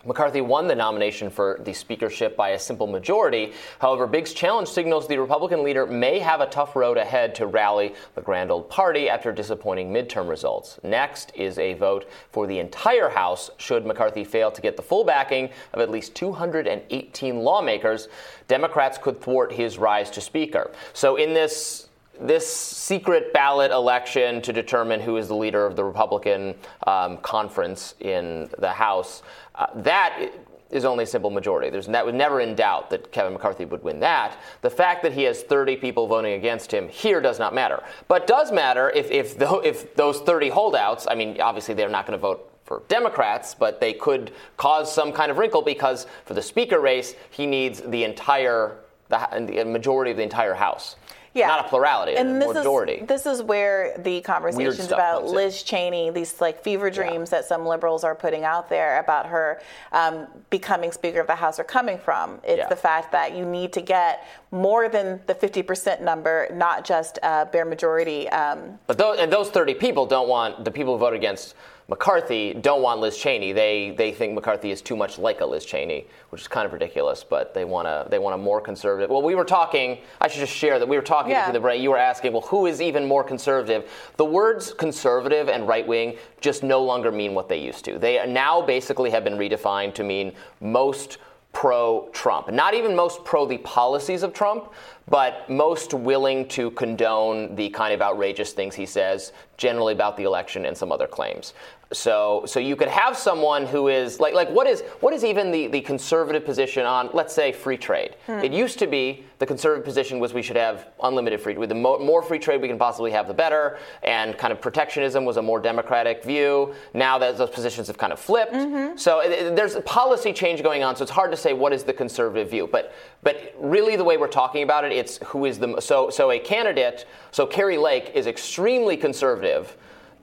[0.08, 3.52] McCarthy won the nomination for the speakership by a simple majority.
[3.80, 7.94] However, Biggs' challenge signals the Republican leader may have a tough road ahead to rally
[8.16, 10.80] the grand old party after disappointing midterm results.
[10.82, 15.04] Next is a vote for the entire House should McCarthy fail to get the full
[15.04, 18.08] backing of at least 218 lawmakers.
[18.48, 20.72] Democrats could thwart his rise to speaker.
[20.94, 21.90] So in this
[22.20, 27.96] this secret ballot election to determine who is the leader of the Republican um, conference
[28.00, 29.24] in the House,
[29.56, 30.32] uh, that
[30.70, 31.70] is only a simple majority.
[31.70, 34.38] There's that was never in doubt that Kevin McCarthy would win that.
[34.62, 38.28] The fact that he has 30 people voting against him here does not matter, but
[38.28, 41.08] does matter if if, the, if those 30 holdouts.
[41.10, 45.14] I mean, obviously they're not going to vote for Democrats, but they could cause some
[45.14, 48.78] kind of wrinkle because for the speaker race, he needs the entire
[49.10, 50.98] the majority of the entire House.
[51.38, 51.48] Yeah.
[51.48, 52.94] Not a plurality, and a this majority.
[52.94, 55.26] Is, this is where the conversations about.
[55.26, 59.62] Liz Cheney, these like fever dreams that some liberals are putting out there about her
[59.92, 62.40] um, becoming Speaker of the House are coming from.
[62.44, 62.68] It's Yeah.
[62.70, 67.46] the fact that you need to get more than the 50% number, not just a
[67.46, 68.28] bare majority.
[68.30, 71.54] Um, But those, and those 30 people don't want the people who vote against
[71.90, 73.54] McCarthy don't want Liz Cheney.
[73.54, 76.74] They they think McCarthy is too much like a Liz Cheney, which is kind of
[76.74, 77.24] ridiculous.
[77.24, 79.10] But they want to they want a more conservative.
[79.10, 80.00] Well, we were talking.
[80.20, 81.46] I should just share that we were talking Yeah.
[81.48, 81.82] to the break.
[81.82, 83.90] You were asking, well, who is even more conservative?
[84.18, 87.98] The words conservative and right wing just no longer mean what they used to.
[87.98, 91.20] They now basically have been redefined to mean most
[91.54, 92.52] pro Trump.
[92.52, 94.74] Not even most pro the policies of Trump,
[95.10, 100.24] but most willing to condone the kind of outrageous things he says, generally about the
[100.24, 101.54] election and some other claims.
[101.94, 105.52] So, so you could have someone who is like, like what is what is even
[105.52, 108.16] the, the conservative position on, let's say, free trade?
[108.26, 108.40] Hmm.
[108.40, 111.56] It used to be the conservative position was we should have unlimited free.
[111.58, 113.78] With the mo- more free trade we can possibly have, the better.
[114.04, 116.74] And kind of protectionism was a more democratic view.
[116.94, 119.00] Now that those positions have kind of flipped.
[119.00, 120.96] So it- it- there's a policy change going on.
[120.98, 122.68] So it's hard to say what is the conservative view.
[122.70, 126.32] But but really, the way we're talking about it, it's who is the so so
[126.32, 127.06] a candidate.
[127.32, 129.78] So Kari Lake is extremely conservative,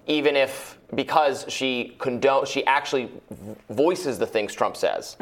[0.06, 3.10] even if because she condone she actually
[3.70, 5.16] voices the things Trump says.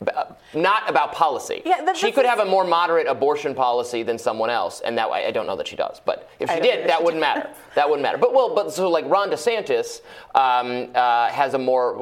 [0.00, 1.60] B- uh, Not about policy.
[1.64, 5.10] Yeah, that- she could have a more moderate abortion policy than someone else, and that
[5.10, 6.00] way I don't know that she does.
[6.04, 7.50] But if she did, that wouldn't matter.
[7.74, 8.16] That wouldn't matter.
[8.16, 10.02] But well, but so like Ron DeSantis
[10.36, 11.94] um, uh, has a more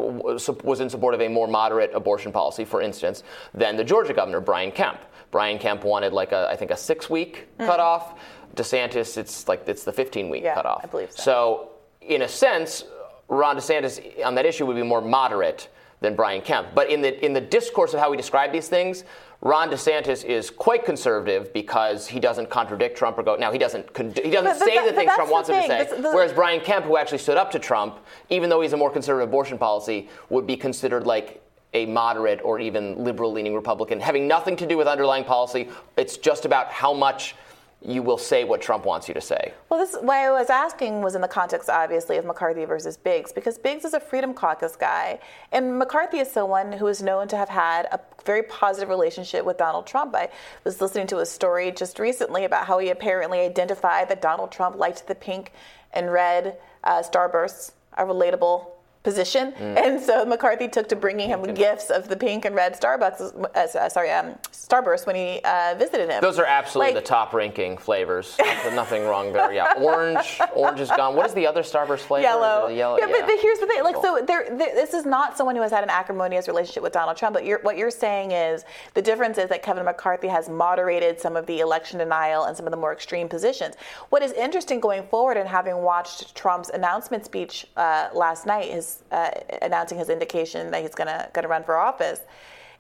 [0.63, 3.23] was in support of a more moderate abortion policy, for instance,
[3.55, 4.99] than the Georgia governor Brian Kemp.
[5.31, 7.67] Brian Kemp wanted like a I think a six week Mm.
[7.67, 8.15] cutoff.
[8.57, 10.81] DeSantis, it's like it's the 15 week Yeah, cutoff.
[10.85, 11.23] I believe so.
[11.23, 11.71] So
[12.09, 12.85] in a sense,
[13.29, 15.69] Ron DeSantis on that issue would be more moderate
[16.01, 16.69] than Brian Kemp.
[16.75, 19.05] But in the in the discourse of how we describe these things,
[19.41, 23.35] Ron DeSantis is quite conservative because he doesn't contradict Trump or go.
[23.37, 25.49] Now he doesn't con- he doesn't But- but say that- the things Trump the wants
[25.49, 25.85] him to say.
[25.85, 27.99] This- the- whereas Brian Kemp, who actually stood up to Trump,
[28.31, 31.41] even though he's a more conservative abortion policy, would be considered like
[31.75, 35.69] a moderate or even liberal-leaning Republican, having nothing to do with underlying policy.
[35.97, 37.35] It's just about how much
[37.83, 39.53] you will say what Trump wants you to say.
[39.69, 43.33] Well, this why I was asking was in the context, obviously, of McCarthy versus Biggs,
[43.33, 45.21] because Biggs is a Freedom Caucus guy,
[45.53, 49.59] and McCarthy is someone who is known to have had a very positive relationship with
[49.59, 50.15] Donald Trump.
[50.15, 50.31] I
[50.65, 54.77] was listening to a story just recently about how he apparently identified that Donald Trump
[54.77, 55.53] liked the pink
[55.93, 58.67] and red uh, starbursts, a relatable
[59.11, 59.77] position, Mm.
[59.83, 63.79] and so McCarthy took to bringing him gifts of the pink and red Starbucks, uh,
[63.79, 66.21] uh, sorry, um, Starburst when he uh, visited him.
[66.21, 68.37] Those are absolutely Like- the top ranking flavors.
[68.39, 69.53] Nothing- Nothing wrong there.
[69.53, 70.41] Yeah, orange.
[70.55, 71.15] Orange is gone.
[71.15, 72.23] What is the other Starburst flavor?
[72.23, 72.67] Yellow.
[72.69, 72.99] Yellow.
[72.99, 73.83] Yeah, but, but here's the thing.
[73.85, 76.93] Like, so there, there, this is not someone who has had an acrimonious relationship with
[76.93, 77.35] Donald Trump.
[77.35, 81.37] But you're, what you're saying is the difference is that Kevin McCarthy has moderated some
[81.37, 83.77] of the election denial and some of the more extreme positions.
[84.11, 88.96] What is interesting going forward, and having watched Trump's announcement speech uh, last night, his
[89.11, 89.31] uh,
[89.63, 92.21] announcing his indication that he's gonna gonna run for office.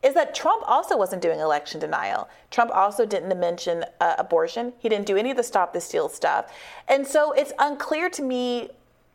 [0.02, 2.28] Is that Trump also wasn't doing election denial?
[2.50, 4.72] Trump also didn't mention uh, abortion.
[4.78, 6.52] He didn't do any of the stop the steal stuff.
[6.86, 8.70] And so it's unclear to me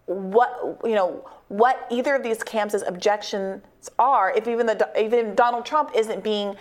[0.06, 3.62] what you know what either of these camps' objections
[4.00, 6.56] are if even the even Donald Trump isn't being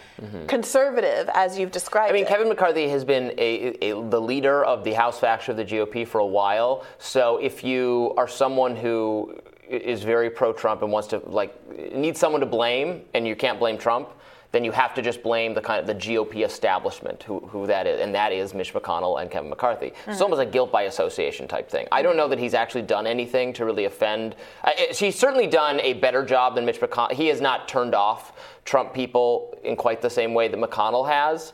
[0.49, 2.09] conservative as you've described.
[2.09, 2.15] Mm-hmm.
[2.15, 2.29] I mean, it.
[2.29, 6.07] Kevin McCarthy has been a, a, the leader of the House faction of the GOP
[6.07, 6.85] for a while.
[6.99, 9.39] So if you are someone who
[9.71, 11.55] is very pro-Trump and wants to like
[11.95, 14.11] needs someone to blame, and you can't blame Trump,
[14.53, 17.87] then you have to just blame the kind of the GOP establishment, who, who that
[17.87, 19.91] is, and that is Mitch McConnell and Kevin McCarthy.
[19.91, 20.11] Mm-hmm.
[20.11, 21.87] It's almost a guilt by association type thing.
[21.93, 24.35] I don't know that he's actually done anything to really offend.
[24.65, 27.13] Uh, he's certainly done a better job than Mitch McConnell.
[27.13, 28.33] He has not turned off
[28.65, 31.53] Trump people in quite the same way that McConnell has.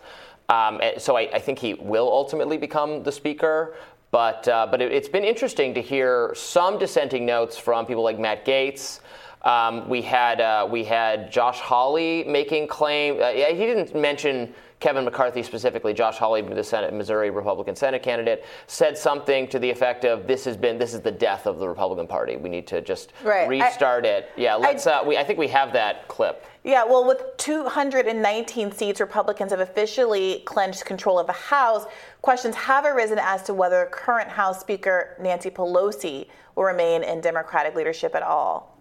[0.48, 3.74] Um, so I, I, think he will ultimately become the speaker.
[4.10, 8.18] But, uh, but it, it's been interesting to hear some dissenting notes from people like
[8.18, 9.00] Matt Gaetz.
[9.42, 13.22] Um, we had uh, we had Josh Hawley making claim.
[13.22, 15.94] Uh, he didn't mention Kevin McCarthy specifically.
[15.94, 20.44] Josh Hawley, the Senate Missouri Republican Senate candidate, said something to the effect of, "This
[20.46, 22.36] has been this is the death of the Republican Party.
[22.36, 23.48] We need to just right.
[23.48, 24.86] restart I, it." Yeah, let's.
[24.88, 26.44] I, uh, we, I think we have that clip.
[26.66, 31.86] Yeah, well, with 219 seats, Republicans have officially clenched control of the House.
[32.22, 37.76] Questions have arisen as to whether current House Speaker Nancy Pelosi will remain in Democratic
[37.76, 38.76] leadership at all.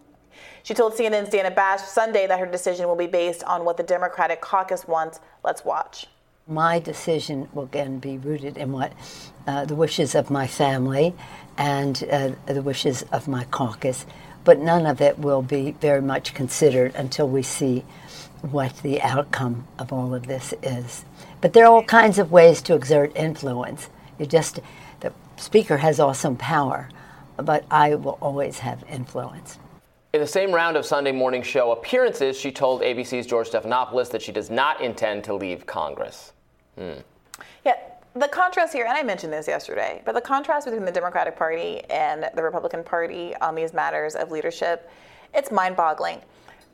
[0.63, 3.83] She told CNN's Dana Bash Sunday that her decision will be based on what the
[3.83, 5.19] Democratic caucus wants.
[5.43, 6.07] Let's watch.
[6.47, 8.93] My decision will again be rooted in what
[9.45, 11.13] uh, the wishes of my family
[11.55, 14.07] and uh, the wishes of my caucus,
[14.45, 17.83] but none of it will be very much considered until we see
[18.41, 21.03] what the outcome of all of this is.
[21.41, 23.89] But there are all kinds of ways to exert influence.
[24.17, 24.59] You just
[25.01, 26.89] the speaker has awesome power,
[27.37, 29.59] but I will always have influence.
[30.13, 34.21] In the same round of Sunday morning show appearances, she told ABC's George Stephanopoulos that
[34.21, 36.31] she does not intend to leave Congress.
[36.77, 36.99] Hmm.
[38.17, 41.83] The contrast here, and I mentioned this yesterday, but the contrast between the Democratic Party
[41.89, 44.89] and the Republican Party on these matters of leadership,
[45.33, 46.21] it's mind boggling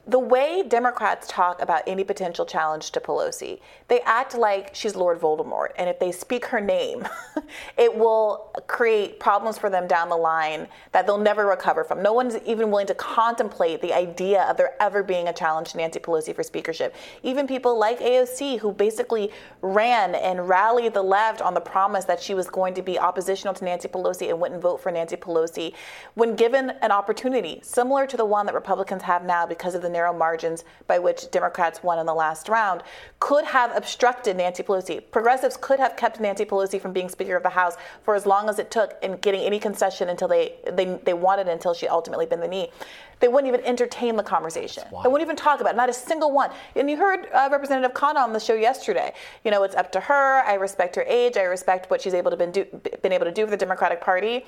[0.07, 5.19] the way Democrats talk about any potential challenge to Pelosi, they act like she's Lord
[5.19, 5.69] Voldemort.
[5.77, 7.07] And if they speak her name,
[7.77, 12.01] it will create problems for them down the line that they'll never recover from.
[12.01, 15.77] No one's even willing to contemplate the idea of there ever being a challenge to
[15.77, 16.95] Nancy Pelosi for speakership.
[17.21, 19.29] Even people like AOC, who basically
[19.61, 23.53] ran and rallied the left on the promise that she was going to be oppositional
[23.53, 25.73] to Nancy Pelosi and wouldn't vote for Nancy Pelosi,
[26.15, 29.89] when given an opportunity similar to the one that Republicans have now because of the
[30.01, 32.81] narrow margins by which Democrats won in the last round,
[33.19, 34.99] could have obstructed Nancy Pelosi.
[35.11, 38.49] Progressives could have kept Nancy Pelosi from being Speaker of the House for as long
[38.49, 42.25] as it took in getting any concession until they, they, they wanted until she ultimately
[42.25, 42.71] bent the knee.
[43.19, 44.83] They wouldn't even entertain the conversation.
[44.89, 46.49] They wouldn't even talk about it, not a single one.
[46.75, 49.13] And you heard uh, Representative Khanna on the show yesterday.
[49.45, 50.41] You know, it's up to her.
[50.41, 51.37] I respect her age.
[51.37, 52.65] I respect what she's able to been, do,
[53.03, 54.43] been able to do for the Democratic Party.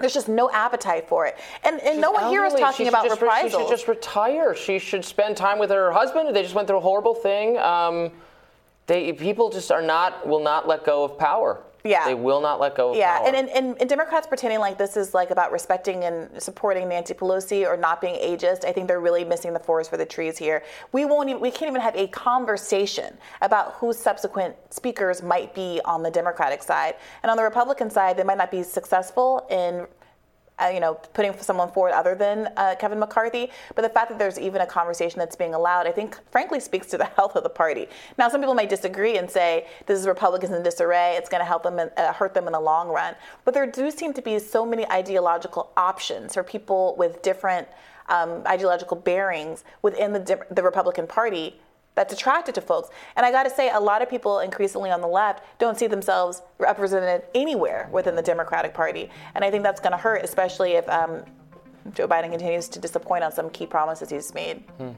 [0.00, 1.36] There's just no appetite for it.
[1.62, 3.52] And, and no one here is talking about just, reprisals.
[3.52, 4.54] She should just retire.
[4.54, 6.34] She should spend time with her husband.
[6.34, 7.56] They just went through a horrible thing.
[7.58, 8.10] Um,
[8.86, 11.62] they, people just are not, will not let go of power.
[11.86, 12.06] Yeah.
[12.06, 13.18] They will not let go of yeah.
[13.18, 13.34] power.
[13.34, 17.66] and, and, and Democrats pretending like this is like about respecting and supporting Nancy Pelosi
[17.66, 20.62] or not being ageist, I think they're really missing the forest for the trees here.
[20.92, 25.78] We won't even, we can't even have a conversation about who subsequent speakers might be
[25.84, 26.94] on the Democratic side.
[27.22, 29.86] And on the Republican side, they might not be successful in
[30.62, 33.50] uh, you know, putting someone forward other than uh, Kevin McCarthy.
[33.74, 36.86] But the fact that there's even a conversation that's being allowed, I think, frankly, speaks
[36.88, 37.88] to the health of the party.
[38.18, 41.16] Now, some people may disagree and say this is Republicans in disarray.
[41.16, 43.14] It's going to help them and uh, hurt them in the long run.
[43.44, 47.66] But there do seem to be so many ideological options for people with different
[48.08, 51.58] um, ideological bearings within the, the Republican Party
[51.94, 52.90] that's attracted to folks.
[53.16, 55.86] And I got to say, a lot of people increasingly on the left don't see
[55.86, 59.10] themselves represented anywhere within the Democratic Party.
[59.34, 61.22] And I think that's going to hurt, especially if um,
[61.92, 64.58] Joe Biden continues to disappoint on some key promises he's made.
[64.78, 64.90] Hmm.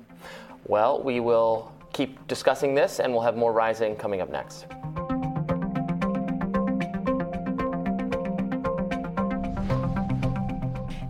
[0.67, 4.67] Well, we will keep discussing this, and we'll have more Rising coming up next.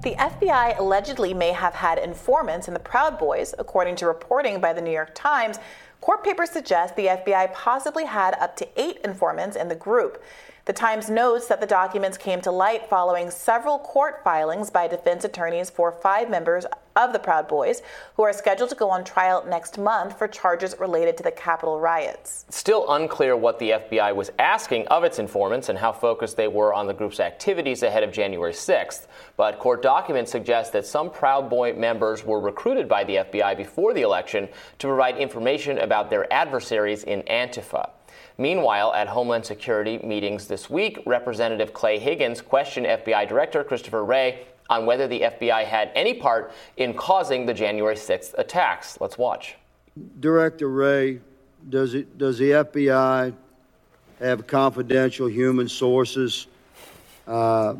[0.06, 4.72] The FBI allegedly may have had informants in the Proud Boys, according to reporting by
[4.72, 5.58] the New York Times.
[6.00, 10.22] Court papers suggest the FBI possibly had up to eight informants in the group.
[10.66, 15.24] The Times notes that the documents came to light following several court filings by defense
[15.24, 17.82] attorneys for five members of the Proud Boys,
[18.16, 21.78] who are scheduled to go on trial next month for charges related to the Capitol
[21.78, 22.46] riots.
[22.48, 26.74] Still unclear what the FBI was asking of its informants and how focused they were
[26.74, 29.06] on the group's activities ahead of January 6th.
[29.36, 33.94] But court documents suggest that some Proud Boy members were recruited by the FBI before
[33.94, 34.48] the election
[34.80, 37.90] to provide information about their adversaries in Antifa.
[38.38, 44.46] Meanwhile, at Homeland Security meetings this week, Representative Clay Higgins questioned FBI Director Christopher Wray
[44.68, 48.98] on whether the FBI had any part in causing the January 6th attacks.
[49.00, 49.56] Let's watch.
[50.20, 51.20] Director Wray,
[51.70, 53.32] does, it, does the FBI
[54.18, 56.46] have confidential human sources
[57.26, 57.74] uh,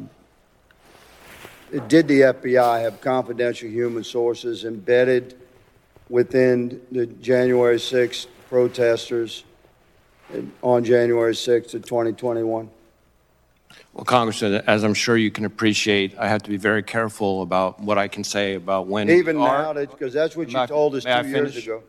[1.89, 5.37] did the FBI have confidential human sources embedded
[6.09, 9.45] within the January 6th protesters
[10.62, 12.70] on January 6th of 2021?
[13.93, 17.81] Well, Congressman, as I'm sure you can appreciate, I have to be very careful about
[17.81, 19.09] what I can say about when.
[19.09, 21.64] Even we now, because that's what you I- told us may I two years finish?
[21.66, 21.83] ago.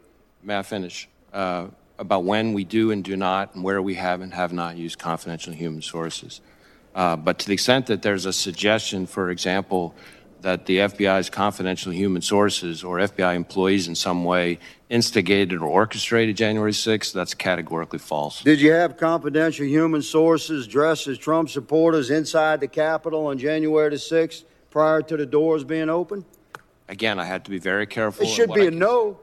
[0.43, 1.07] May I finish?
[1.33, 1.67] Uh,
[1.99, 4.99] about when we do and do not, and where we have and have not used
[4.99, 6.41] confidential human sources.
[6.95, 9.93] Uh, but to the extent that there's a suggestion, for example,
[10.41, 14.59] that the FBI's confidential human sources or FBI employees in some way
[14.89, 18.41] instigated or orchestrated January 6th, that's categorically false.
[18.41, 23.89] Did you have confidential human sources dressed as Trump supporters inside the Capitol on January
[23.89, 26.25] the 6th prior to the doors being open?
[26.87, 28.25] Again, I had to be very careful.
[28.25, 29.19] It should be I a no.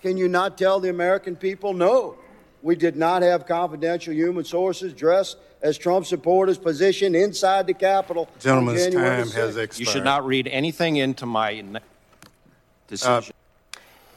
[0.00, 2.16] Can you not tell the American people no?
[2.62, 8.28] We did not have confidential human sources dressed as Trump supporters positioned inside the Capitol.
[8.32, 9.78] on Gentleman's January the time has expired.
[9.86, 11.80] You should not read anything into my n-
[12.86, 13.34] decision.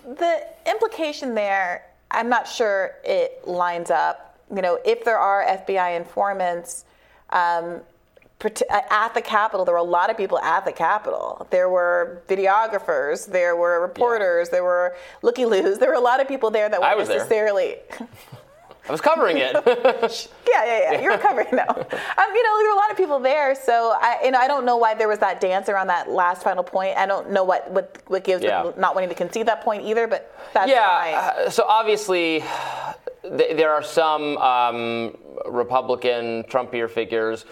[0.05, 4.37] The implication there, I'm not sure it lines up.
[4.55, 6.85] You know, if there are FBI informants
[7.31, 7.41] um,
[7.71, 7.81] prote-
[8.43, 11.47] at the Capitol, there were a lot of people at the Capitol.
[11.49, 15.79] There were videographers, there were reporters, there were looky loos.
[15.79, 17.17] There were a lot of people there that weren't was there.
[17.17, 17.77] necessarily.
[18.87, 19.55] I was covering it.
[20.55, 21.01] Yeah, yeah, yeah.
[21.01, 21.65] You're covering now.
[21.67, 24.47] Um, you know, there were a lot of people there, so I, you know, I
[24.47, 26.95] don't know why there was that dance around that last final point.
[26.95, 28.71] I don't know what what, what gives Yeah.
[28.77, 31.33] not wanting to concede that point either, but that's yeah.
[31.35, 32.41] uh, so obviously,
[33.23, 35.17] th- there are some um,
[35.47, 37.43] Republican Trumpier figures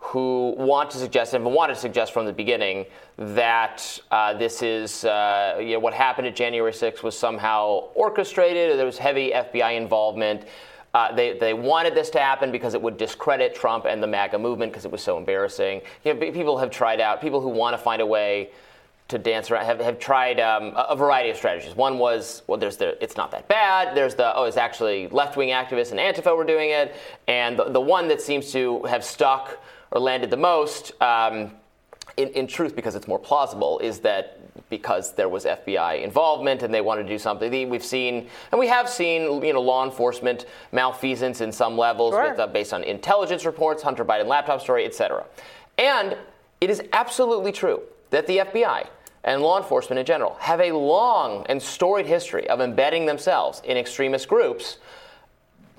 [0.00, 2.86] who want to suggest and wanted to suggest from the beginning
[3.16, 8.72] that uh, this is uh, you know, what happened at January 6th was somehow orchestrated.
[8.72, 10.46] Or there was heavy FBI involvement.
[10.94, 14.38] Uh, they, they wanted this to happen because it would discredit Trump and the MAGA
[14.38, 15.82] movement because it was so embarrassing.
[16.04, 18.50] You know, people have tried out, people who want to find a way
[19.08, 21.76] to dance around have, have tried um, a, a variety of strategies.
[21.76, 23.96] One was, well, there's the it's not that bad.
[23.96, 26.94] There's the oh, it's actually left wing activists and Antifa were doing it,
[27.28, 29.60] and the, the one that seems to have stuck
[29.90, 31.52] or landed the most, um,
[32.16, 34.36] in, in truth, because it's more plausible, is that
[34.68, 37.68] because there was FBI involvement and they wanted to do something.
[37.68, 42.30] We've seen, and we have seen, you know, law enforcement malfeasance in some levels Sure.
[42.30, 45.24] with, uh, based on intelligence reports, Hunter Biden laptop story, etc.
[45.78, 46.16] And
[46.60, 48.86] it is absolutely true that the FBI
[49.24, 53.76] and law enforcement in general have a long and storied history of embedding themselves in
[53.76, 54.78] extremist groups.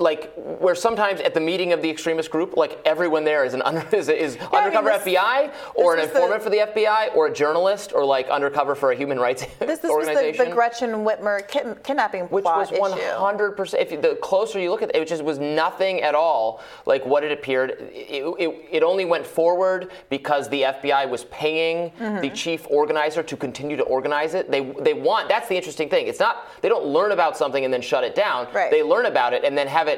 [0.02, 3.62] Like where sometimes at the meeting of the extremist group, like everyone there is an
[3.62, 6.49] under, is, is I mean, undercover this- FBI or an this was the- informant for
[6.49, 10.06] the FBI or a journalist or like undercover for a human rights This, this was
[10.08, 10.45] the, organization.
[10.49, 12.70] the Gretchen Whitmer kid, kidnapping which was
[13.16, 13.84] hundred percent.
[13.84, 17.06] If you, the closer you look at it, it just was nothing at all like
[17.06, 17.72] what it appeared.
[17.91, 22.34] It, it, it only went forward because the FBI was paying the Mhm.
[22.36, 24.49] chief organizer to continue to organize it.
[24.49, 25.30] They they want.
[25.30, 26.08] That's the interesting thing.
[26.08, 28.47] It's not they don't learn about something and then shut it down.
[28.54, 28.72] Right.
[28.72, 29.90] They learn about it and then have it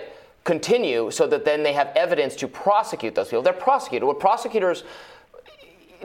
[0.43, 3.41] continue so that then they have evidence to prosecute those people.
[3.41, 4.05] They're prosecuted.
[4.05, 4.83] What prosecutors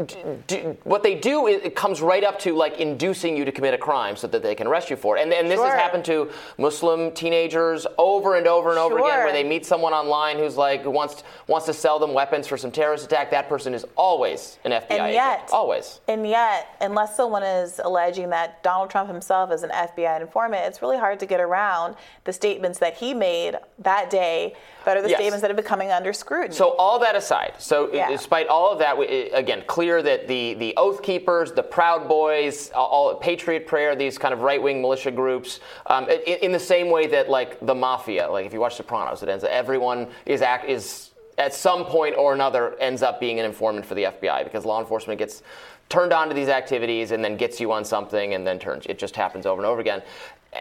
[0.06, 3.74] do, what they do is it comes right up to like inducing you to commit
[3.74, 5.22] a crime so that they can arrest you for it.
[5.22, 5.66] And, and this Sure.
[5.68, 9.92] has happened to Muslim teenagers over and over and over again, where they meet someone
[9.92, 13.30] online who's like who wants wants to sell them weapons for some terrorist attack.
[13.30, 15.50] That person is always an FBI And agent.
[15.52, 16.00] always.
[16.08, 20.82] And yet, unless someone is alleging that Donald Trump himself is an FBI informant, it's
[20.82, 24.54] really hard to get around the statements that he made that day
[24.88, 25.18] that are the Yes.
[25.18, 26.54] statements that have been coming under scrutiny.
[26.54, 28.08] So all that aside, so Yeah.
[28.08, 32.70] despite all of that, we- again, clear that the the Oath Keepers, the Proud Boys,
[32.74, 36.88] all, Patriot Prayer, these kind of right wing militia groups, um, in, in the same
[36.88, 40.64] way that like the mafia, like if you watch Sopranos, it ends everyone is act
[40.66, 44.64] is at some point or another ends up being an informant for the FBI because
[44.64, 45.42] law enforcement gets
[45.90, 48.86] turned on to these activities and then gets you on something and then turns.
[48.86, 50.02] It just happens over and over again.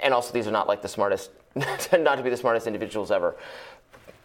[0.03, 1.32] And also, these are not like the smartest,
[1.80, 3.36] tend not to be the smartest individuals ever.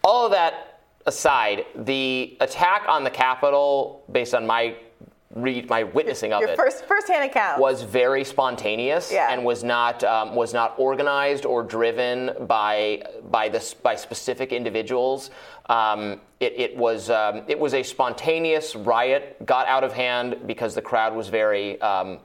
[0.03, 4.75] All of that aside, the attack on the Capitol, based on my
[5.35, 9.31] read, my witnessing of your it, first first-hand account was very spontaneous Yeah.
[9.31, 15.31] and was not um, was not organized or driven by by this by specific individuals.
[15.69, 20.75] Um, it, it was um, it was a spontaneous riot, got out of hand because
[20.75, 22.19] the crowd was very um,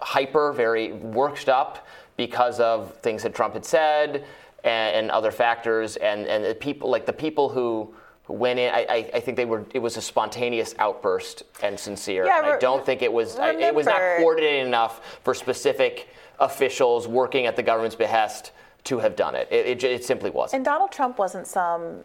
[0.00, 1.86] hyper, very worked up
[2.16, 4.24] because of things that Trump had said
[4.66, 7.94] and, and other factors, and and the people like the people who.
[8.28, 8.74] Went in.
[8.74, 9.64] I, I, I think they were.
[9.72, 12.26] It was a spontaneous outburst and sincere.
[12.26, 13.36] Yeah, and I don't think it was.
[13.36, 16.08] I, it was not coordinated enough for specific
[16.40, 18.50] officials working at the government's behest
[18.82, 19.46] to have done it.
[19.52, 20.56] It, it, it simply wasn't.
[20.56, 22.02] And Donald Trump wasn't some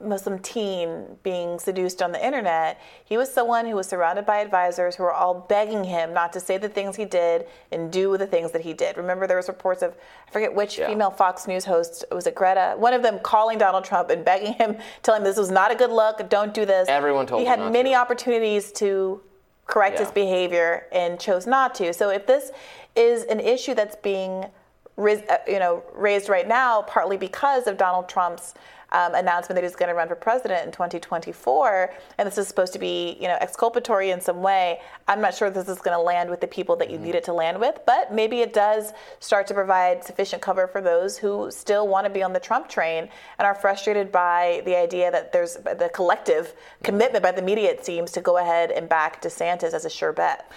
[0.00, 4.96] Muslim teen being seduced on the internet, he was someone who was surrounded by advisors
[4.96, 8.26] who were all begging him not to say the things he did and do the
[8.26, 8.96] things that he did.
[8.96, 9.96] Remember, there was reports of
[10.26, 10.88] I forget which yeah.
[10.88, 14.54] female Fox News host was it Greta, one of them calling Donald Trump and begging
[14.54, 16.88] him, telling him this was not a good look, don't do this.
[16.88, 17.46] Everyone told him.
[17.46, 17.96] he had many to.
[17.96, 19.20] opportunities to
[19.66, 20.04] correct yeah.
[20.04, 21.92] his behavior and chose not to.
[21.92, 22.50] So if this
[22.96, 24.46] is an issue that's being
[24.98, 28.54] uh, you know, raised right now, partly because of Donald Trump's
[28.92, 32.72] um, announcement that he's going to run for president in 2024, and this is supposed
[32.72, 34.80] to be, you know, exculpatory in some way.
[35.06, 37.06] I'm not sure this is going to land with the people that you mm-hmm.
[37.06, 40.80] need it to land with, but maybe it does start to provide sufficient cover for
[40.80, 43.08] those who still want to be on the Trump train
[43.38, 47.84] and are frustrated by the idea that there's the collective commitment by the media, it
[47.84, 50.50] seems, to go ahead and back DeSantis as a sure bet.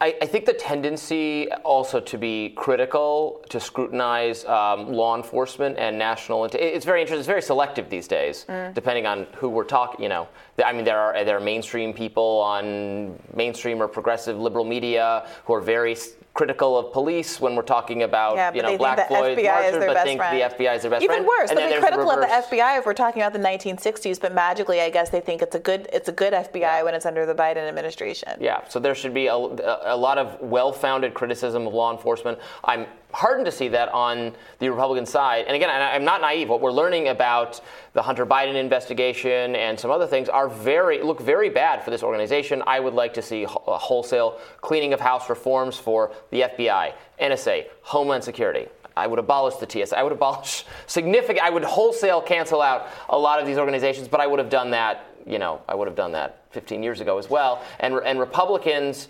[0.00, 5.98] I, I, think the tendency also to be critical, to scrutinize um, law enforcement and
[5.98, 7.18] national, it's very interesting.
[7.18, 8.72] It's very selective these days, mm.
[8.74, 10.02] depending on who we're talking.
[10.02, 10.28] You know,
[10.64, 15.54] I mean, there are there are mainstream people on mainstream or progressive liberal media who
[15.54, 15.96] are very
[16.38, 20.20] critical of police when we're talking about yeah, you know Black Floyd marchers, but think
[20.20, 20.40] friend.
[20.40, 21.26] the FBI is their best Even friend.
[21.26, 24.32] worse, and they'll be critical of the FBI if we're talking about the 1960s, but
[24.32, 26.82] magically, I guess they think it's a good it's a good FBI yeah.
[26.84, 28.34] when it's under the Biden administration.
[28.40, 32.38] Yeah, so there should be a, a lot of well-founded criticism of law enforcement.
[32.62, 35.46] I'm heartened to see that on the Republican side.
[35.46, 36.48] And again, I'm not naive.
[36.48, 37.60] What we're learning about
[37.98, 42.04] the Hunter Biden investigation and some other things are very look very bad for this
[42.04, 42.62] organization.
[42.64, 46.92] I would like to see a uh, wholesale cleaning of house reforms for the FBI,
[47.20, 48.68] NSA, Homeland Security.
[48.96, 49.98] I would abolish the TSA.
[49.98, 51.40] I would abolish significant.
[51.40, 54.70] I would wholesale cancel out a lot of these organizations, but I would have done
[54.70, 55.04] that.
[55.26, 57.64] You know, I would have done that 15 years ago as well.
[57.80, 59.08] And and Republicans,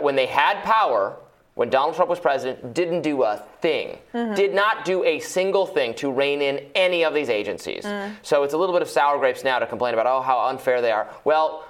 [0.00, 1.18] when they had power,
[1.54, 4.34] when Donald Trump was president, didn't do a thing, mm-hmm.
[4.34, 7.84] did not do a single thing to rein in any of these agencies.
[7.84, 8.16] Mm.
[8.22, 10.82] So it's a little bit of sour grapes now to complain about, oh, how unfair
[10.82, 11.08] they are.
[11.24, 11.64] Well,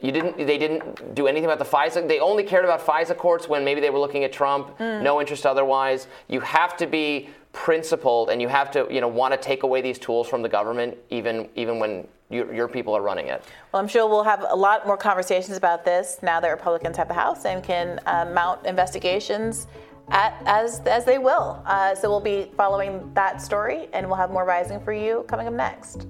[0.00, 0.38] you didn't.
[0.38, 2.08] They didn't do anything about the FISA.
[2.08, 4.78] They only cared about FISA courts when maybe they were looking at Trump.
[4.78, 5.02] Mm.
[5.02, 6.06] No interest otherwise.
[6.26, 9.80] You have to be principled, and you have to, you know, want to take away
[9.80, 13.42] these tools from the government, even even when your, your people are running it.
[13.72, 17.08] Well, I'm sure we'll have a lot more conversations about this now that Republicans have
[17.08, 19.66] the House and can uh, mount investigations
[20.10, 21.62] at, as, as they will.
[21.66, 25.46] Uh, so we'll be following that story and we'll have more Rising for you coming
[25.46, 26.06] up next.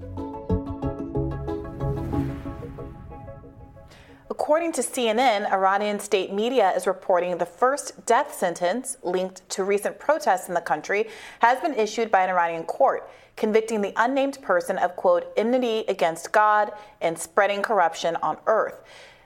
[4.41, 9.99] According to CNN, Iranian state media is reporting the first death sentence linked to recent
[9.99, 11.09] protests in the country
[11.41, 16.33] has been issued by an Iranian court convicting the unnamed person of, quote, enmity against
[16.33, 16.73] God
[17.03, 18.83] and spreading corruption on earth.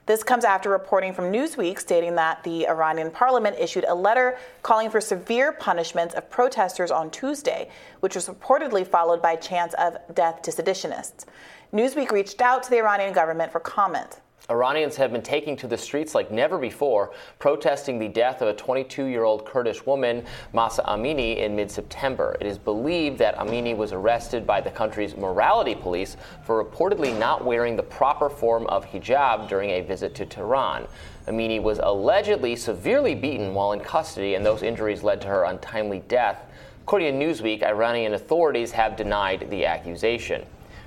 [0.07, 4.91] This comes after reporting from Newsweek stating that the Iranian parliament issued a letter calling
[4.91, 10.43] for severe punishments of protesters on Tuesday, which was reportedly followed by chants of death
[10.43, 11.25] to seditionists.
[11.73, 14.21] Newsweek reached out to the Iranian government for comment.
[14.51, 18.53] Iranians have been taking to the streets like never before, protesting the death of a
[18.53, 20.23] 22 year old Kurdish woman,
[20.53, 22.37] Mahsa Amini, in mid September.
[22.43, 27.43] It is believed that Amini was arrested by the country's morality police for reportedly not
[27.43, 30.87] wearing the proper form of hijab during a visit to Tehran.
[31.27, 36.01] Amini was allegedly severely beaten while in custody, and those injuries led to her untimely
[36.07, 36.43] death.
[36.83, 40.45] According to Newsweek, Iranian authorities have denied the accusation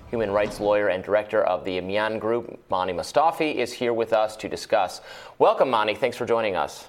[0.09, 4.35] human rights lawyer and director of the Miaan Group, Mani Mostofi, is here with us
[4.37, 5.01] to discuss.
[5.37, 5.95] Welcome, Mani.
[5.95, 6.87] Thanks for joining us.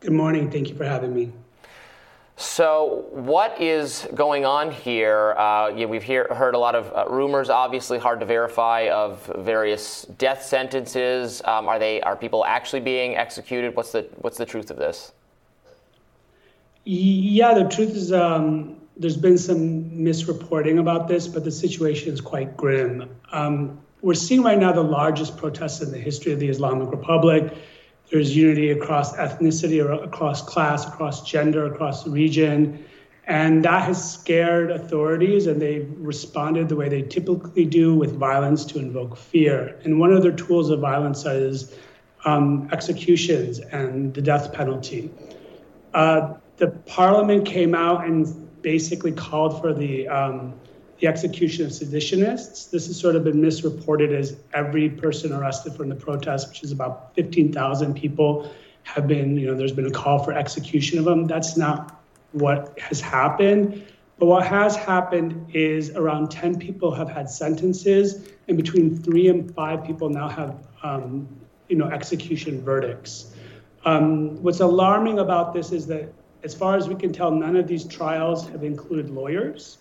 [0.00, 0.50] Good morning.
[0.50, 1.32] Thank you for having me.
[2.36, 5.32] So, what is going on here?
[5.32, 9.26] Uh, yeah, we've hear, heard a lot of uh, rumors, obviously hard to verify, of
[9.38, 11.42] various death sentences.
[11.44, 12.00] Um, are they?
[12.02, 13.74] Are people actually being executed?
[13.74, 15.12] What's the What's the truth of this?
[16.84, 22.20] Yeah, the truth is um, there's been some misreporting about this, but the situation is
[22.20, 23.08] quite grim.
[23.30, 27.56] Um, we're seeing right now the largest protests in the history of the Islamic Republic.
[28.10, 32.84] There's unity across ethnicity, or across class, across gender, across region.
[33.26, 38.64] And that has scared authorities, and they've responded the way they typically do with violence
[38.66, 39.78] to invoke fear.
[39.84, 41.76] And one of their tools of violence is
[42.24, 45.10] um, executions and the death penalty.
[45.92, 50.54] Uh, the parliament came out and basically called for the um,
[51.00, 52.70] the execution of seditionists.
[52.70, 56.72] This has sort of been misreported as every person arrested from the protest, which is
[56.72, 58.50] about 15,000 people,
[58.82, 61.26] have been, you know, there's been a call for execution of them.
[61.26, 62.02] That's not
[62.32, 63.84] what has happened.
[64.18, 69.54] But what has happened is around 10 people have had sentences, and between three and
[69.54, 71.28] five people now have, um,
[71.68, 73.32] you know, execution verdicts.
[73.84, 76.12] Um, what's alarming about this is that
[76.44, 79.78] as far as we can tell, none of these trials have included lawyers.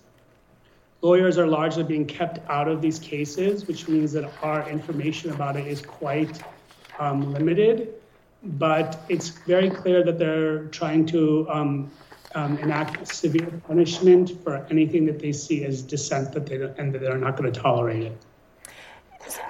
[1.02, 5.56] lawyers are largely being kept out of these cases, which means that our information about
[5.56, 6.42] it is quite
[7.00, 7.94] um, limited.
[8.44, 11.92] But it's very clear that they're trying to um,
[12.36, 17.02] um, enact severe punishment for anything that they see as dissent that they and that
[17.02, 18.18] they're not going to tolerate it.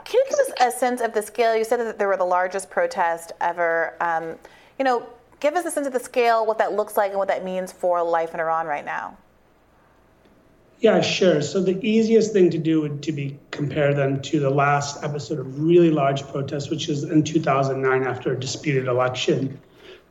[0.05, 1.55] Can you give us a sense of the scale?
[1.55, 3.95] You said that there were the largest protest ever.
[4.01, 4.37] Um,
[4.79, 5.07] you know,
[5.39, 7.71] give us a sense of the scale, what that looks like, and what that means
[7.71, 9.17] for life in Iran right now.
[10.79, 11.41] Yeah, sure.
[11.41, 15.39] So the easiest thing to do would to be compare them to the last episode
[15.39, 19.59] of really large protests, which is in 2009 after a disputed election.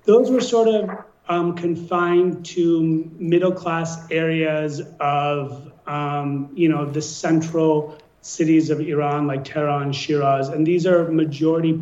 [0.05, 7.03] Those were sort of um, confined to middle class areas of, um, you know, the
[7.03, 11.81] central cities of Iran like Tehran, Shiraz, and these are majority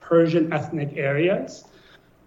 [0.00, 1.64] Persian ethnic areas.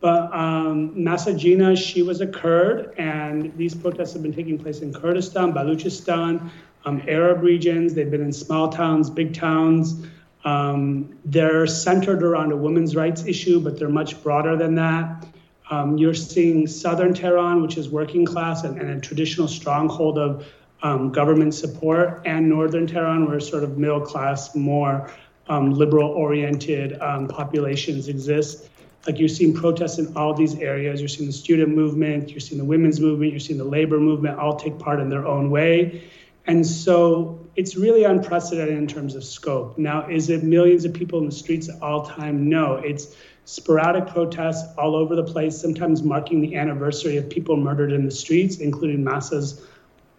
[0.02, 4.80] But um, Mahsa Jina, she was a Kurd, and these protests have been taking place
[4.80, 6.50] in Kurdistan, Baluchistan,
[6.86, 7.94] um, Arab regions.
[7.94, 10.08] They've been in small towns, big towns.
[10.44, 15.28] Um, they're centered around a women's rights issue, but they're much broader than that.
[15.70, 20.48] Um, you're seeing southern Tehran, which is working class and, and a traditional stronghold of
[20.82, 25.12] um, government support, and northern Tehran, where sort of middle class, more
[25.48, 26.98] um, liberal oriented
[27.30, 28.71] populations exist
[29.08, 31.00] like you're seeing protests in all these areas.
[31.00, 34.40] You're seeing the student movement, you're seeing the women's movement, you're seeing the labor movement
[34.40, 36.10] all take part in their own way.
[36.46, 39.78] And so it's really unprecedented in terms of scope.
[39.78, 42.50] Now, is it millions of people in the streets at all time?
[42.50, 47.92] No, it's sporadic protests all over the place, sometimes marking the anniversary of people murdered
[47.92, 49.66] in the streets, including Mahsa's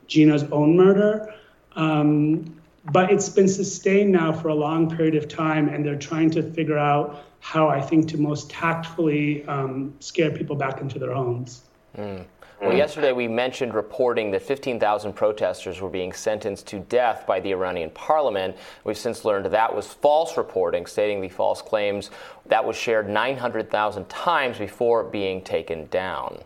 [0.07, 1.33] Jina's own murder.
[1.75, 2.61] Um,
[2.91, 6.43] but it's been sustained now for a long period of time, and they're trying to
[6.43, 11.63] figure out how I think to most tactfully um, scare people back into their homes.
[11.97, 12.25] Mm.
[12.63, 17.51] Well, yesterday we mentioned reporting that 15,000 protesters were being sentenced to death by the
[17.51, 18.57] Iranian parliament.
[18.85, 22.11] We've since learned that was false reporting, stating the false claims
[22.47, 26.39] that was shared 900,000 times before being taken down.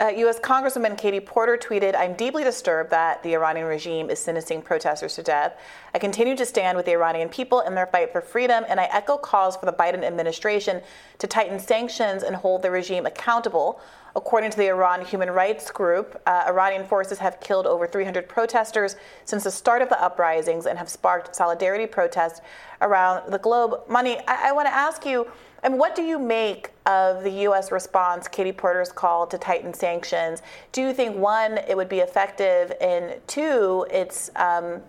[0.00, 0.38] Uh, U.S.
[0.38, 5.24] Congresswoman Katie Porter tweeted, I'm deeply disturbed that the Iranian regime is sentencing protesters to
[5.24, 5.58] death.
[5.92, 8.84] I continue to stand with the Iranian people in their fight for freedom, and I
[8.92, 10.82] echo calls for the Biden administration
[11.18, 13.80] to tighten sanctions and hold the regime accountable.
[14.14, 18.94] According to the Iran Human Rights Group, uh, Iranian forces have killed over 300 protesters
[19.24, 22.40] since the start of the uprisings and have sparked solidarity protests
[22.82, 23.80] around the globe.
[23.88, 25.26] Mani, I, I want to ask you
[25.62, 27.72] and what do you make of the U.S.
[27.72, 30.42] response, Katie Porter's call to tighten sanctions?
[30.72, 34.80] Do you think, one, it would be effective, and two, it's um,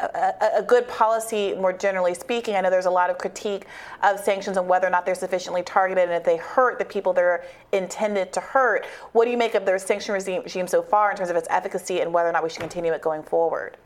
[0.00, 2.56] a, a, good policy more generally speaking?
[2.56, 3.66] I know there's a lot of critique
[4.02, 7.12] of sanctions and whether or not they're sufficiently targeted and if they hurt the people
[7.12, 8.86] they're intended to hurt.
[9.12, 11.48] What do you make of their sanction regime, regime so far in terms of its
[11.50, 13.76] efficacy and whether or not we should continue it going forward?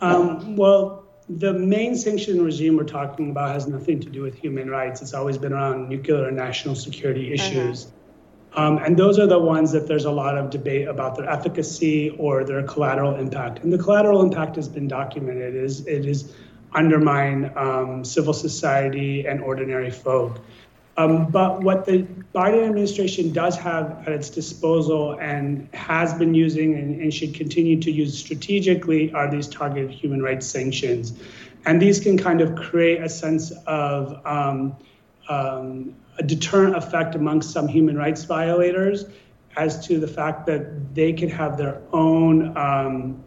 [0.00, 4.70] Um, well, the main sanction regime we're talking about has nothing to do with human
[4.70, 5.02] rights.
[5.02, 7.44] It's always been around nuclear and national security uh-huh.
[7.44, 7.92] issues.
[8.54, 12.10] Um, and those are the ones that there's a lot of debate about their efficacy
[12.18, 13.62] or their collateral impact.
[13.62, 15.54] And the collateral impact has been documented.
[15.54, 16.32] It is, it is
[16.72, 20.40] undermine um, civil society and ordinary folk.
[20.96, 22.06] Um, but what the
[22.38, 27.80] Biden administration does have at its disposal and has been using and, and, should continue
[27.80, 31.14] to use strategically are these targeted human rights sanctions.
[31.66, 34.76] And these can kind of create a sense of um,
[35.28, 39.06] um, a deterrent effect amongst some human rights violators
[39.56, 42.56] as to the fact that they can have their own.
[42.56, 43.24] Um,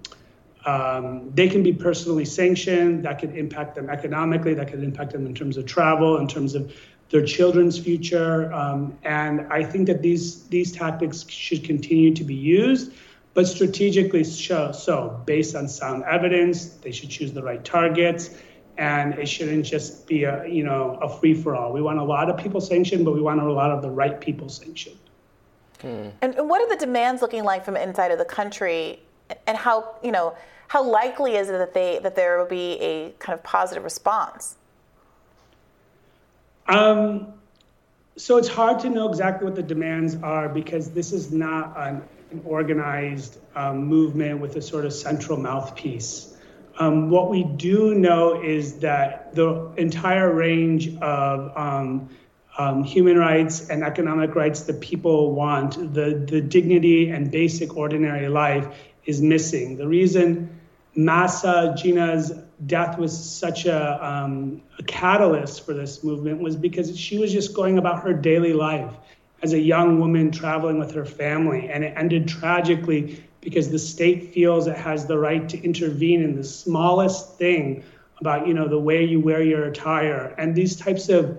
[0.66, 3.04] um, they can be personally sanctioned.
[3.04, 4.54] That could impact them economically.
[4.54, 6.74] That could impact them in terms of travel, in terms of
[7.12, 8.52] their children's future.
[8.54, 12.94] Um, and I think that these these tactics should continue to be used,
[13.34, 16.66] but strategically so, so based on sound evidence.
[16.66, 18.32] They should choose the right targets,
[18.78, 21.74] and it shouldn't just be a you know a free for all.
[21.74, 24.20] We want a lot of people sanctioned, but we want a lot of the right
[24.20, 24.98] people sanctioned.
[25.82, 26.10] Hmm.
[26.22, 29.02] And, and what are the demands looking like from inside of the country,
[29.46, 30.36] and how you know
[30.70, 34.56] how likely is it that they that there will be a kind of positive response?
[36.72, 37.34] Um,
[38.16, 42.02] so it's hard to know exactly what the demands are because this is not an,
[42.32, 46.38] an organized um, movement with a sort of central mouthpiece.
[46.80, 52.10] Um, what we do know is that the entire range of um,
[52.58, 58.30] um, human rights and economic rights that people want, the, the dignity and basic ordinary
[58.30, 58.68] life,
[59.06, 59.76] is missing.
[59.76, 60.62] The reason
[60.96, 62.32] Mahsa Jina's
[62.68, 67.54] death was such a, um, a catalyst for this movement was because she was just
[67.54, 68.94] going about her daily life
[69.42, 71.70] as a young woman traveling with her family.
[71.70, 76.36] And it ended tragically because the state feels it has the right to intervene in
[76.36, 77.84] the smallest thing
[78.20, 81.38] about you know the way you wear your attire and these types of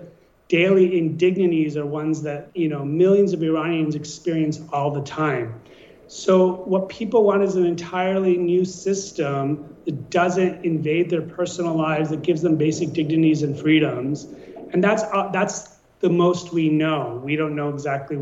[0.49, 5.59] daily indignities are ones that you know millions of Iranians experience all the time.
[6.07, 12.09] So what people want is an entirely new system that doesn't invade their personal lives,
[12.09, 14.27] that gives them basic dignities and freedoms,
[14.71, 17.21] and that's uh, that's the most we know.
[17.23, 18.17] We don't know exactly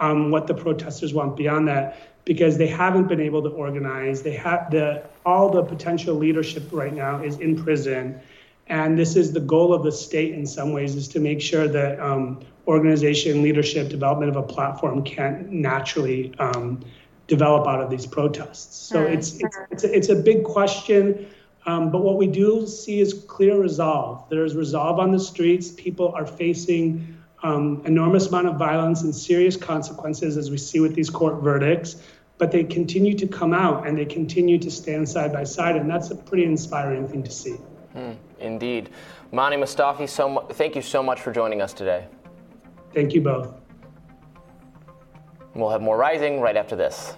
[0.00, 4.22] um, what the protesters want beyond that because they haven't been able to organize.
[4.22, 8.20] They have the all the potential leadership right now is in prison,
[8.68, 11.68] and this is the goal of the state in some ways is to make sure
[11.68, 16.84] that um, organization, leadership, development of a platform can't naturally um,
[17.26, 18.76] develop out of these protests.
[18.76, 21.28] So it's it's it's a, it's a big question.
[21.66, 24.28] Um, but what we do see is clear resolve.
[24.30, 25.72] There's resolve on the streets.
[25.72, 30.94] People are facing um, enormous amount of violence and serious consequences, as we see with
[30.94, 31.96] these court verdicts
[32.38, 35.88] but they continue to come out and they continue to stand side by side, and
[35.88, 37.54] that's a pretty inspiring thing to see.
[37.92, 38.12] Hmm,
[38.46, 38.90] indeed.
[39.32, 42.06] Mani Mostofi, so mu- thank you so much for joining us today.
[42.94, 43.52] Thank you both.
[45.54, 47.16] We'll have more Rising right after this.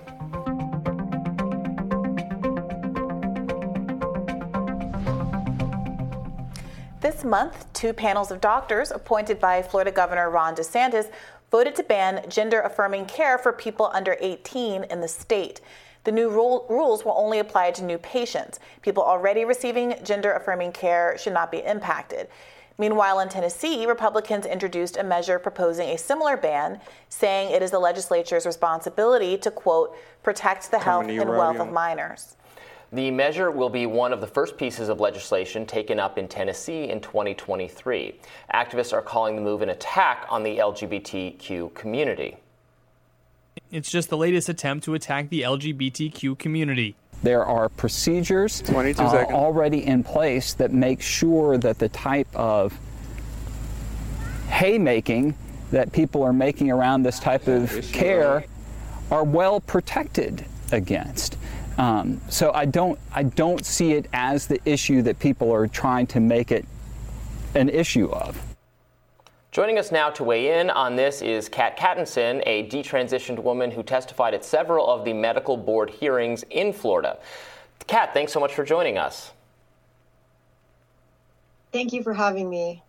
[7.01, 11.11] This month, two panels of doctors appointed by Florida Governor Ron DeSantis
[11.51, 15.61] voted to ban gender affirming care for people under 18 in the state.
[16.09, 18.61] The new rule, rules will only apply to new patients.
[18.80, 22.28] People already receiving gender affirming care should not be impacted.
[22.78, 26.80] Meanwhile, in Tennessee, Republicans introduced a measure proposing a similar ban,
[27.11, 32.38] saying it is the legislature's responsibility to, quote, protect the health and wealth of minors.
[32.90, 36.84] The measure will be one of the first pieces of legislation taken up in Tennessee
[36.84, 38.18] in 2023.
[38.54, 42.38] Activists are calling the move an attack on the LGBTQ community.
[43.70, 46.96] It's just the latest attempt to attack the LGBTQ community.
[47.22, 52.78] There are procedures uh, already in place that make sure that the type of
[54.48, 55.34] haymaking
[55.70, 58.44] that people are making around this type of care
[59.11, 61.36] are well protected against.
[61.76, 66.06] Um, so I don't I don't see it as the issue that people are trying
[66.09, 66.64] to make it
[67.54, 68.47] an issue of.
[69.59, 73.82] Joining us now to weigh in on this is Kat Cattinson, a detransitioned woman who
[73.82, 77.18] testified at several of the medical board hearings in Florida.
[77.88, 79.32] Kat, thanks so much for joining us.
[81.72, 82.84] Thank you for having me.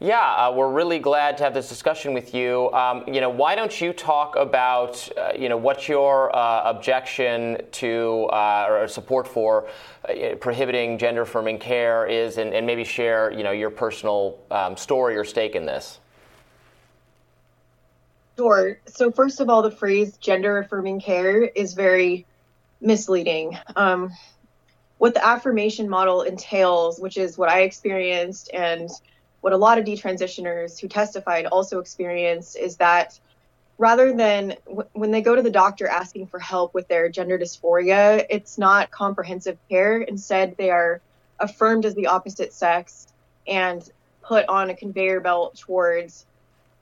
[0.00, 2.70] Yeah, uh, we're really glad to have this discussion with you.
[2.72, 7.58] Um, you know, why don't you talk about, uh, you know, what your uh, objection
[7.72, 9.68] to uh, or support for
[10.08, 14.76] uh, prohibiting gender affirming care is, and, and, maybe share, you know, your personal um,
[14.76, 16.00] story or stake in this.
[18.36, 18.80] Sure.
[18.86, 22.26] So first of all, the phrase gender affirming care is very
[22.80, 23.56] misleading.
[23.76, 24.10] Um,
[24.98, 28.90] what the affirmation model entails, which is what I experienced and
[29.44, 33.20] what a lot of detransitioners who testified also experienced is that
[33.76, 37.38] rather than w- when they go to the doctor asking for help with their gender
[37.38, 40.00] dysphoria, it's not comprehensive care.
[40.00, 41.02] Instead, they are
[41.38, 43.06] affirmed as the opposite sex
[43.46, 43.92] and
[44.22, 46.24] put on a conveyor belt towards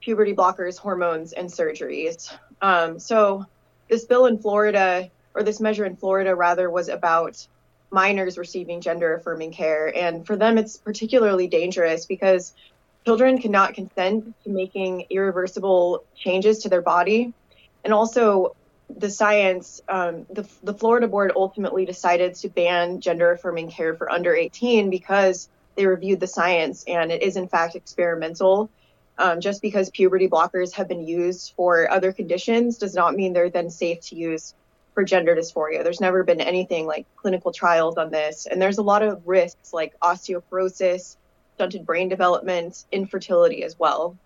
[0.00, 2.32] puberty blockers, hormones, and surgeries.
[2.60, 3.44] Um, so,
[3.88, 7.44] this bill in Florida, or this measure in Florida, rather, was about
[7.93, 9.95] minors receiving gender affirming care.
[9.97, 12.55] And for them, it's particularly dangerous because
[13.05, 17.32] children cannot consent to making irreversible changes to their body.
[17.84, 18.57] And also,
[18.99, 24.11] the science, um, the, the Florida board ultimately decided to ban gender affirming care for
[24.11, 28.70] under 18 because they reviewed the science and it is, in fact, experimental.
[29.18, 33.51] Um, just because puberty blockers have been used for other conditions does not mean they're
[33.51, 34.55] then safe to use
[34.95, 35.82] for gender dysphoria.
[35.82, 38.47] There's never been anything like clinical trials on this.
[38.47, 41.16] And there's a lot of risks like osteoporosis,
[41.55, 44.16] stunted brain development, infertility as well.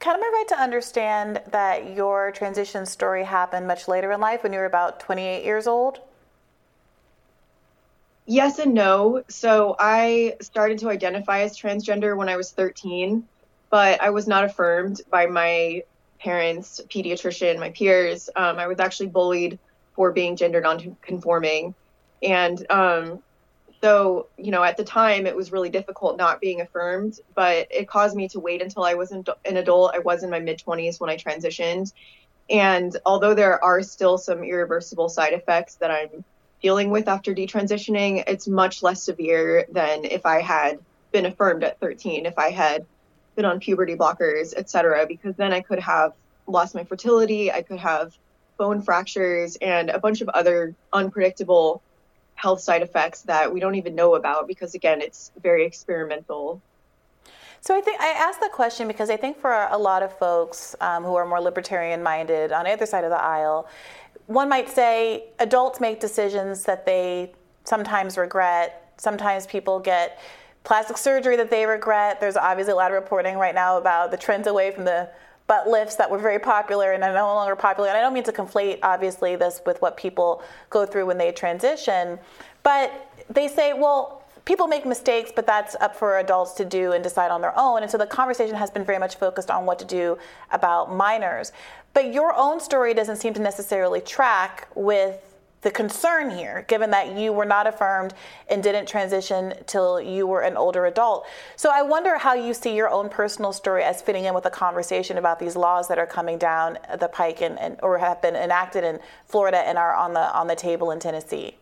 [0.00, 4.20] Kind of am I right to understand that your transition story happened much later in
[4.20, 6.00] life when you were about 28 years old?
[8.26, 9.24] Yes and no.
[9.28, 13.26] So I started to identify as transgender when I was 13,
[13.70, 15.82] but I was not affirmed by my
[16.20, 18.28] parents, pediatrician, my peers.
[18.34, 19.58] Um, I was actually bullied
[19.94, 21.74] for being gender non-conforming,
[22.22, 23.22] and um,
[23.80, 27.20] so you know at the time it was really difficult not being affirmed.
[27.34, 29.94] But it caused me to wait until I was an adult.
[29.94, 31.92] I was in my mid 20s when I transitioned,
[32.50, 36.24] and although there are still some irreversible side effects that I'm
[36.62, 40.78] dealing with after detransitioning, it's much less severe than if I had
[41.12, 42.26] been affirmed at 13.
[42.26, 42.84] If I had
[43.38, 46.12] been on puberty blockers, etc., because then I could have
[46.48, 48.18] lost my fertility, I could have
[48.56, 51.80] bone fractures, and a bunch of other unpredictable
[52.34, 56.60] health side effects that we don't even know about because, again, it's very experimental.
[57.60, 60.74] So I think I asked the question because I think for a lot of folks
[60.80, 63.68] um, who are more libertarian minded on either side of the aisle,
[64.26, 67.32] one might say adults make decisions that they
[67.62, 68.92] sometimes regret.
[68.96, 70.18] Sometimes people get
[70.68, 72.20] plastic surgery that they regret.
[72.20, 75.08] There's obviously a lot of reporting right now about the trends away from the
[75.46, 77.88] butt lifts that were very popular and are no longer popular.
[77.88, 81.32] And I don't mean to conflate, obviously, this with what people go through when they
[81.32, 82.18] transition,
[82.62, 82.92] but
[83.30, 87.30] they say, well, people make mistakes, but that's up for adults to do and decide
[87.30, 87.80] on their own.
[87.80, 90.18] And so the conversation has been very much focused on what to do
[90.50, 91.50] about minors.
[91.94, 95.27] But your own story doesn't seem to necessarily track with
[95.62, 98.14] the concern here, given that you were not affirmed
[98.48, 101.26] and didn't transition till you were an older adult.
[101.56, 104.50] So I wonder how you see your own personal story as fitting in with the
[104.50, 108.36] conversation about these laws that are coming down the pike and, and or have been
[108.36, 111.56] enacted in Florida and are on the on the table in Tennessee.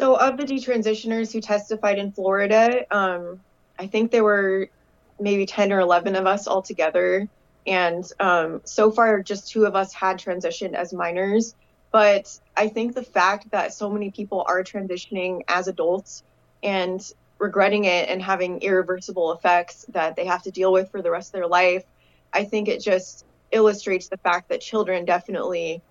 [0.00, 3.40] So, of the detransitioners who testified in Florida, um,
[3.78, 4.68] I think there were
[5.20, 7.28] maybe 10 or 11 of us altogether.
[7.66, 11.54] And um, so far, just two of us had transitioned as minors.
[11.94, 16.24] But I think the fact that so many people are transitioning as adults
[16.60, 17.00] and
[17.38, 21.28] regretting it and having irreversible effects that they have to deal with for the rest
[21.28, 21.84] of their life,
[22.32, 25.82] I think it just illustrates the fact that children definitely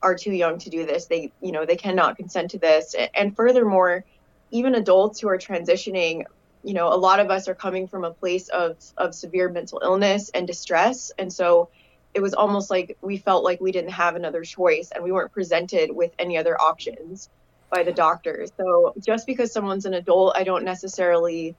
[0.00, 1.04] are too young to do this.
[1.04, 2.96] They, you know, they cannot consent to this.
[3.14, 4.06] And furthermore,
[4.50, 6.24] even adults who are transitioning,
[6.64, 9.82] you know, a lot of us are coming from a place of of severe mental
[9.84, 11.68] illness and distress, and so
[12.14, 15.32] it was almost like we felt like we didn't have another choice and we weren't
[15.32, 17.28] presented with any other options
[17.70, 18.50] by the doctors.
[18.56, 21.54] So just because someone's an adult, I don't necessarily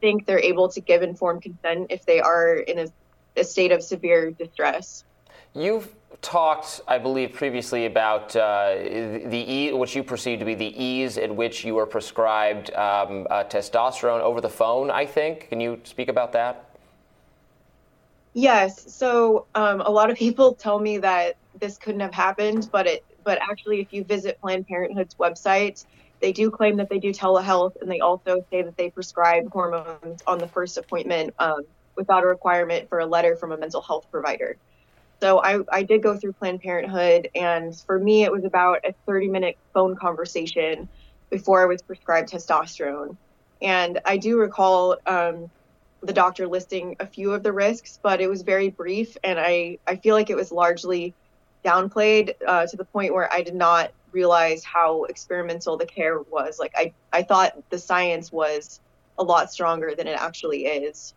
[0.00, 2.86] think they're able to give informed consent if they are in a,
[3.36, 5.04] a state of severe distress.
[5.54, 10.82] You've talked, I believe, previously about uh, the e- what you perceive to be the
[10.82, 14.90] ease at which you were prescribed um, uh, testosterone over the phone.
[14.90, 15.48] I think.
[15.48, 16.69] Can you speak about that?
[18.34, 18.96] Yes.
[18.96, 23.02] So um, a lot of people tell me that this couldn't have happened, but it.
[23.22, 25.84] But actually, if you visit Planned Parenthood's website,
[26.22, 30.22] they do claim that they do telehealth, and they also say that they prescribe hormones
[30.26, 31.60] on the first appointment um,
[31.96, 34.56] without a requirement for a letter from a mental health provider.
[35.22, 38.94] So I, I did go through Planned Parenthood, and for me, it was about a
[39.06, 40.88] 30 minute phone conversation
[41.30, 43.16] before I was prescribed testosterone.
[43.60, 45.48] And I do recall um,
[46.02, 49.78] the doctor listing a few of the risks, but it was very brief, and I,
[49.86, 51.14] I feel like it was largely
[51.64, 56.58] downplayed uh, to the point where I did not realize how experimental the care was.
[56.58, 58.80] Like, I, I thought the science was
[59.18, 61.14] a lot stronger than it actually is.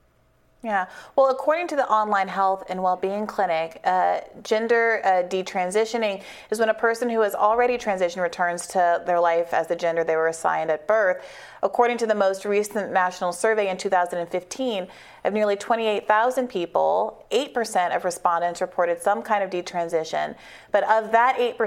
[0.63, 0.85] Yeah.
[1.17, 6.69] Well, according to the Online Health and well-being Clinic, uh, gender uh, detransitioning is when
[6.69, 10.29] a person who has already transitioned returns to their life as the gender they were
[10.29, 11.21] assigned at birth.
[11.61, 14.87] According to the most recent national survey in 2015,
[15.25, 20.35] of nearly 28,000 people, 8% of respondents reported some kind of detransition.
[20.71, 21.57] But of that 8%,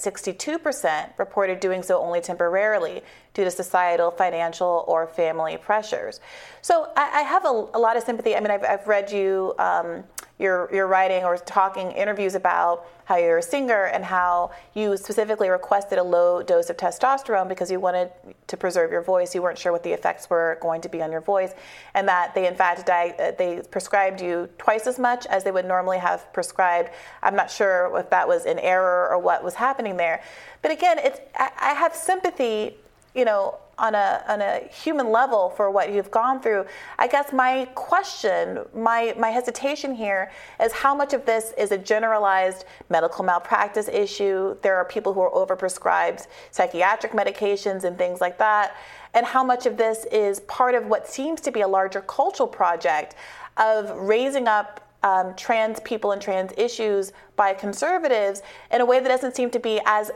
[0.00, 3.02] 62% reported doing so only temporarily
[3.34, 6.20] due to societal, financial, or family pressures.
[6.62, 8.34] So I, I have a, a, lot of sympathy.
[8.34, 9.54] I mean, I've, I've read you.
[9.58, 10.04] Um,
[10.38, 15.48] your, your writing or talking interviews about how you're a singer and how you specifically
[15.48, 18.10] requested a low dose of testosterone because you wanted
[18.48, 19.34] to preserve your voice.
[19.34, 21.52] You weren't sure what the effects were going to be on your voice,
[21.94, 25.52] and that they in fact di- uh, they prescribed you twice as much as they
[25.52, 26.90] would normally have prescribed.
[27.22, 30.22] I'm not sure if that was an error or what was happening there,
[30.62, 32.76] but again, it's I, I have sympathy,
[33.14, 36.64] you know, on a, on a human level for what you've gone through.
[36.98, 41.78] I guess my question, my, my hesitation here is how much of this is a
[41.78, 44.56] generalized medical malpractice issue?
[44.62, 48.76] There are people who are overprescribed psychiatric medications and things like that.
[49.12, 52.48] And how much of this is part of what seems to be a larger cultural
[52.48, 53.14] project
[53.56, 58.42] of raising up um, trans people and trans issues by conservatives
[58.72, 60.10] in a way that doesn't seem to be as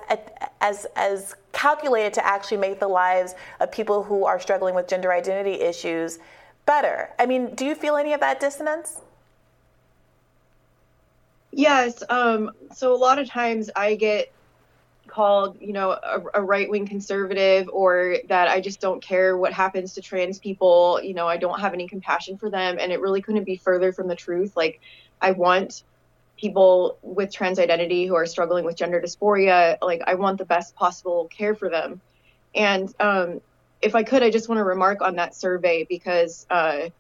[0.61, 5.13] as as calculated to actually make the lives of people who are struggling with gender
[5.13, 6.19] identity issues
[6.65, 7.11] better.
[7.19, 9.03] I mean, do you feel any of that dissonance?
[11.53, 12.03] Yes.
[12.09, 14.33] Um, so a lot of times I get
[15.09, 19.53] called, you know, a, a right wing conservative or that I just don't care what
[19.53, 21.01] happens to trans people.
[21.03, 22.79] You know, I don't have any compassion for them.
[22.81, 24.57] And it really couldn't be further from the truth.
[24.57, 24.81] Like,
[25.21, 25.83] I want
[26.39, 30.77] people with trans identity who are struggling with gender dysphoria, like, I want the best
[30.77, 32.01] possible care for them.
[32.55, 33.41] And um,
[33.83, 36.91] if I could, I just want to remark on that survey because uh,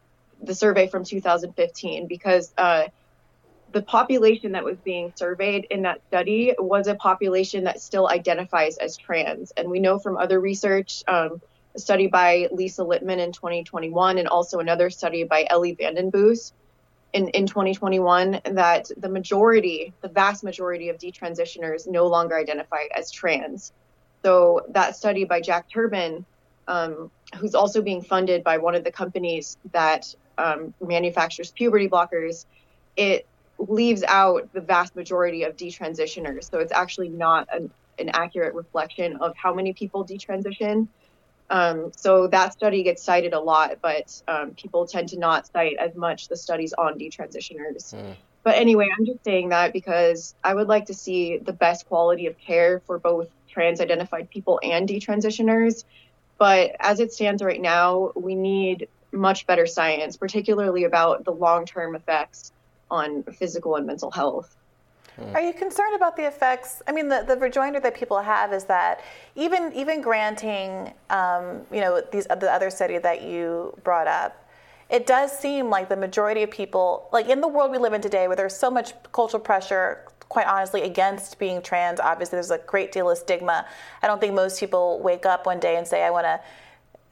[0.42, 2.84] the survey from 2015, because uh,
[3.72, 8.78] the population that was being surveyed in that study was a population that still identifies
[8.78, 9.52] as trans.
[9.56, 11.40] And we know from other research, um,
[11.74, 16.52] a study by Lisa Littman in 2021, and also another study by Ellie Vandenboos
[17.12, 23.10] in, in 2021, that the majority, the vast majority of detransitioners no longer identify as
[23.10, 23.72] trans.
[24.24, 26.24] So that study by Jack Turban,
[26.66, 32.46] um, who's also being funded by one of the companies that um, manufactures puberty blockers,
[32.96, 33.26] it
[33.58, 36.50] leaves out the vast majority of detransitioners.
[36.50, 40.88] So it's actually not an, an accurate reflection of how many people detransition.
[41.50, 45.76] Um, so that study gets cited a lot, but um, people tend to not cite
[45.78, 47.94] as much the studies on detransitioners.
[47.94, 48.16] Mm.
[48.44, 52.26] But anyway, I'm just saying that because I would like to see the best quality
[52.26, 55.84] of care for both trans identified people and detransitioners.
[56.36, 61.64] But as it stands right now, we need much better science, particularly about the long
[61.64, 62.52] term effects
[62.90, 64.56] on physical and mental health.
[65.16, 65.34] Hmm.
[65.34, 66.82] Are you concerned about the effects?
[66.86, 69.00] I mean, the, the rejoinder that people have is that
[69.34, 74.48] even even granting, um, you know, these the other study that you brought up,
[74.90, 78.00] it does seem like the majority of people, like in the world we live in
[78.00, 81.98] today, where there's so much cultural pressure, quite honestly, against being trans.
[81.98, 83.66] Obviously, there's a great deal of stigma.
[84.02, 86.40] I don't think most people wake up one day and say, "I want to."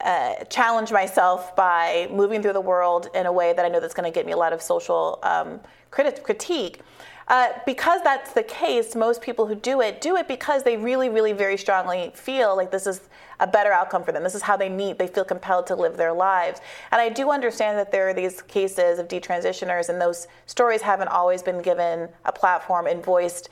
[0.00, 3.94] Uh, challenge myself by moving through the world in a way that I know that's
[3.94, 5.58] going to get me a lot of social um,
[5.90, 6.82] crit- critique.
[7.28, 11.08] Uh, because that's the case, most people who do it do it because they really,
[11.08, 13.08] really very strongly feel like this is
[13.40, 14.22] a better outcome for them.
[14.22, 16.60] This is how they need, they feel compelled to live their lives.
[16.92, 21.08] And I do understand that there are these cases of detransitioners, and those stories haven't
[21.08, 23.48] always been given a platform and voiced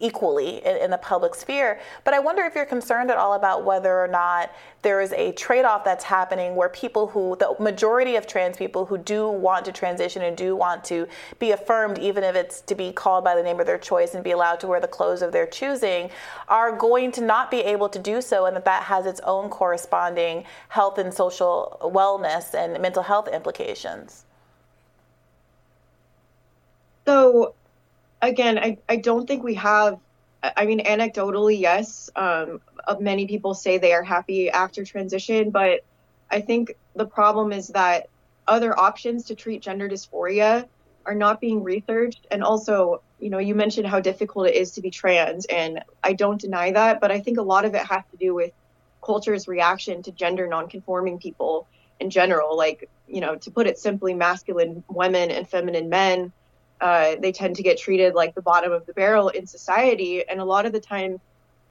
[0.00, 1.78] equally in, in, the public sphere.
[2.04, 4.50] But I wonder if you're concerned at all about whether or not
[4.82, 8.86] there is a trade off that's happening where people who, the majority of trans people
[8.86, 11.06] who do want to transition and do want to
[11.38, 14.24] be affirmed, even if it's to be called by the name of their choice and
[14.24, 16.10] be allowed to wear the clothes of their choosing,
[16.48, 19.50] are going to not be able to do so, and that that has its own
[19.50, 24.24] corresponding health and social wellness and mental health implications.
[27.06, 27.54] So
[28.22, 29.98] again, I, I don't think we have.
[30.42, 32.62] I mean, anecdotally, yes, um,
[32.98, 35.84] many people say they are happy after transition, but
[36.30, 38.08] I think the problem is that
[38.48, 40.66] other options to treat gender dysphoria
[41.04, 42.26] are not being researched.
[42.30, 46.14] And also, you know, you mentioned how difficult it is to be trans, and I
[46.14, 48.52] don't deny that, but I think a lot of it has to do with
[49.02, 51.66] culture's reaction to gender nonconforming people
[51.98, 52.56] in general.
[52.56, 56.32] Like, you know, to put it simply, masculine women and feminine men
[56.80, 60.26] uh, they tend to get treated like the bottom of the barrel in society.
[60.28, 61.20] And a lot of the time,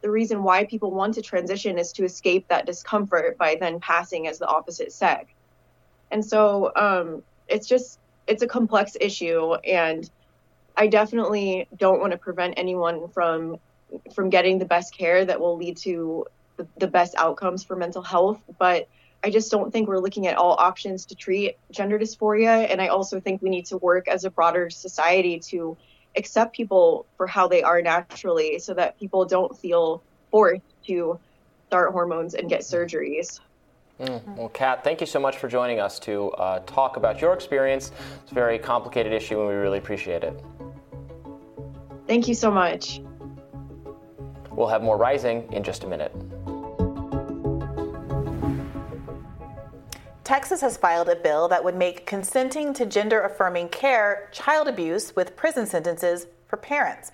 [0.01, 4.28] the reason why people want to transition is to escape that discomfort by then passing
[4.28, 5.32] as the opposite sex.
[6.12, 9.55] And so um, it's just, it's a complex issue.
[9.55, 10.10] And
[10.78, 13.60] I definitely don't want to prevent anyone from
[14.14, 16.26] from getting the best care that will lead to
[16.57, 18.39] the, the best outcomes for mental health.
[18.60, 18.88] But
[19.24, 22.70] I just don't think we're looking at all options to treat gender dysphoria.
[22.70, 25.78] And I also think we need to work as a broader society to
[26.15, 30.01] accept people for how they are naturally so that people don't feel
[30.32, 31.20] forced to
[31.67, 33.39] start hormones and get surgeries.
[33.99, 34.38] Mm.
[34.38, 37.91] Well, Kat, thank you so much for joining us to uh, talk about your experience.
[38.24, 40.41] It's a very complicated issue, and we really appreciate it.
[42.07, 43.01] Thank you so much.
[44.51, 46.15] We'll have more Rising in just a minute.
[50.30, 55.15] Texas has filed a bill that would make consenting to gender affirming care child abuse
[55.15, 57.11] with prison sentences for parents.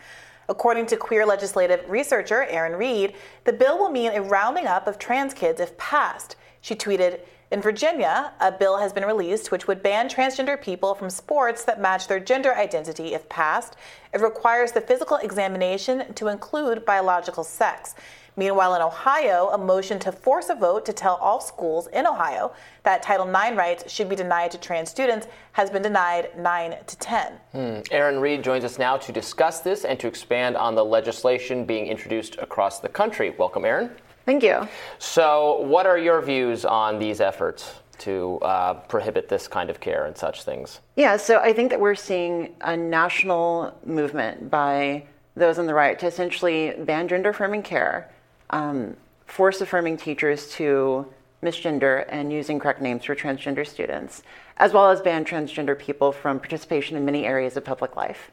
[0.49, 3.15] According to queer legislative researcher Erin Reed,
[3.45, 6.35] the bill will mean a rounding up of trans kids if passed.
[6.59, 7.21] She tweeted,
[7.51, 11.79] in Virginia, a bill has been released which would ban transgender people from sports that
[11.79, 13.77] match their gender identity if passed.
[14.13, 17.95] It requires the physical examination to include biological sex.
[18.37, 22.51] Meanwhile, in Ohio, a motion to force a vote to tell all schools in Ohio
[22.83, 26.97] that Title IX rights should be denied to trans students has been denied 9 to
[26.97, 27.33] 10.
[27.53, 27.79] Hmm.
[27.91, 31.87] Erin Reed joins us now to discuss this and to expand on the legislation being
[31.87, 33.29] introduced across the country.
[33.29, 33.91] Welcome, Erin.
[34.25, 34.67] Thank you.
[34.99, 37.75] So, what are your views on these efforts?
[37.97, 40.81] to uh, prohibit this kind of care and such things?
[40.97, 45.05] Yeah, so I think that we're seeing a national movement by
[45.35, 48.09] those on the right to essentially ban gender affirming care
[48.49, 48.95] um,
[49.25, 51.05] force affirming teachers to
[51.43, 54.23] misgender and using incorrect names for transgender students,
[54.57, 58.31] as well as ban transgender people from participation in many areas of public life.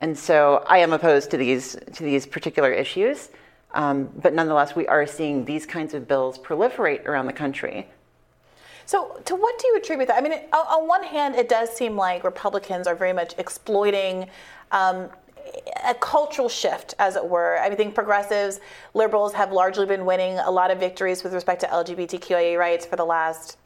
[0.00, 3.30] And so I am opposed to these, to these particular issues,
[3.72, 7.88] um, but nonetheless, we are seeing these kinds of bills proliferate around the country.
[8.86, 10.18] So, to what do you attribute that?
[10.18, 14.28] I mean, it, on one hand, it does seem like Republicans are very much exploiting.
[14.72, 15.08] Um,
[15.84, 17.58] a cultural shift, as it were.
[17.58, 18.60] I think progressives,
[18.94, 22.96] liberals have largely been winning a lot of victories with respect to LGBTQIA rights for
[22.96, 23.56] the last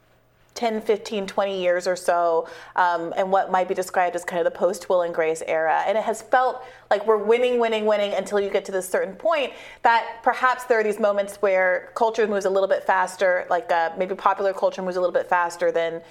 [0.59, 4.53] 10, 15, 20 years or so, um, and what might be described as kind of
[4.53, 5.85] the post Will and Grace era.
[5.87, 9.15] And it has felt like we're winning, winning, winning until you get to this certain
[9.15, 9.53] point
[9.83, 13.91] that perhaps there are these moments where culture moves a little bit faster, like uh,
[13.97, 16.03] maybe popular culture moves a little bit faster than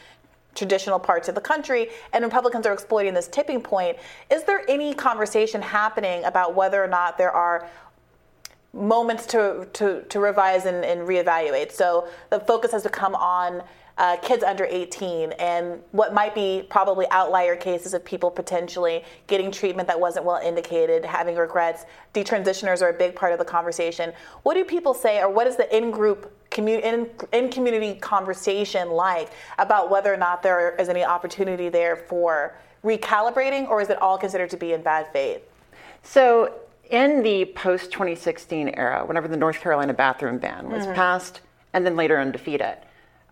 [0.57, 3.97] traditional parts of the country, and Republicans are exploiting this tipping point.
[4.29, 7.69] Is there any conversation happening about whether or not there are
[8.73, 11.71] moments to, to, to revise and, and reevaluate?
[11.71, 13.63] So the focus has become on
[13.97, 19.51] uh, kids under 18 and what might be probably outlier cases of people potentially getting
[19.51, 21.85] treatment that wasn't well indicated, having regrets.
[22.13, 24.13] Detransitioners are a big part of the conversation.
[24.43, 28.89] What do people say, or what is the in group commu- in, in community conversation
[28.89, 34.01] like about whether or not there is any opportunity there for recalibrating, or is it
[34.01, 35.41] all considered to be in bad faith?
[36.03, 36.53] So,
[36.89, 40.93] in the post 2016 era, whenever the North Carolina bathroom ban was mm-hmm.
[40.93, 41.41] passed
[41.73, 42.77] and then later undefeated,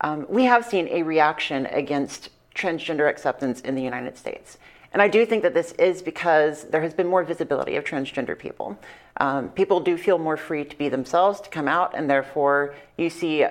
[0.02, 4.57] um, we have seen a reaction against transgender acceptance in the United States.
[4.95, 8.39] And I do think that this is because there has been more visibility of transgender
[8.39, 8.80] people.
[9.17, 13.09] Um, people do feel more free to be themselves, to come out, and therefore you
[13.09, 13.45] see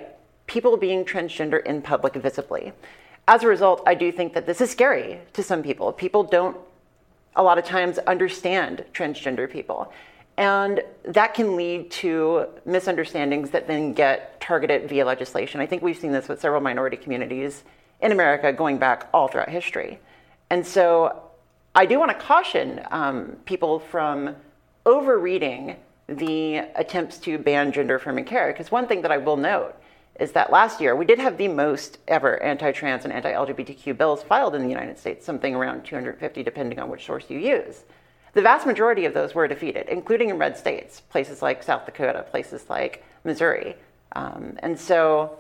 [0.47, 2.73] people being transgender in public visibly.
[3.29, 5.93] As a result, I do think that this is scary to some people.
[5.93, 6.57] People don't,
[7.37, 9.93] a lot of times, understand transgender people.
[10.39, 15.61] And that can lead to misunderstandings that then get targeted via legislation.
[15.61, 17.65] I think we've seen this with several minority communities
[18.01, 19.99] in America going back all throughout history.
[20.49, 21.21] And so
[21.75, 24.37] I do want to caution um, people from
[24.87, 25.77] overreading
[26.07, 28.53] the attempts to ban gender affirming care.
[28.53, 29.75] Because one thing that I will note
[30.21, 33.97] is that last year we did have the most ever anti trans and anti LGBTQ
[33.97, 37.83] bills filed in the United States, something around 250, depending on which source you use.
[38.35, 42.25] The vast majority of those were defeated, including in red states, places like South Dakota,
[42.31, 43.77] places like Missouri.
[44.13, 45.39] Um, and so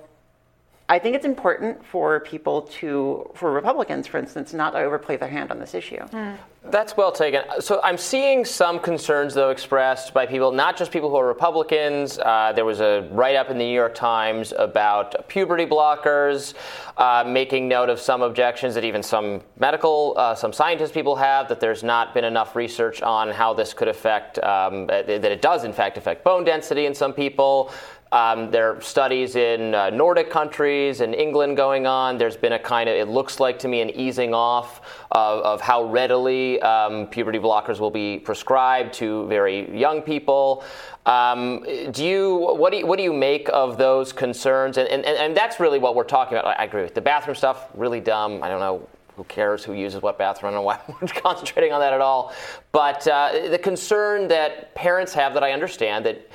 [0.87, 5.31] I think it's important for people to, for Republicans, for instance, not to overplay their
[5.31, 5.97] hand on this issue.
[5.97, 6.37] Mm.
[6.67, 7.43] That's well taken.
[7.61, 12.19] So I'm seeing some concerns, though, expressed by people, not just people who are Republicans.
[12.19, 16.53] Uh, there was a write up in the New York Times about puberty blockers,
[16.99, 21.49] uh, making note of some objections that even some medical, uh, some scientist people have,
[21.49, 25.65] that there's not been enough research on how this could affect, um, that it does,
[25.65, 27.71] in fact, affect bone density in some people.
[28.15, 32.17] Um, there are studies in uh, Nordic countries and England going on.
[32.17, 35.61] There's been a kind of, it looks like to me, an easing off of, of
[35.61, 40.63] how readily um, puberty blockers will be prescribed to very young people.
[41.07, 44.79] Um, do you what do you, what do you make of those concerns?
[44.79, 46.57] And, and, and that's really what we're talking about.
[46.57, 47.67] I agree with the bathroom stuff.
[47.75, 48.45] Really dumb.
[48.45, 50.53] I don't know who cares who uses what bathroom?
[50.53, 52.33] I don't why we're concentrating on that at all.
[52.71, 56.29] But uh, the concern that parents have that I understand that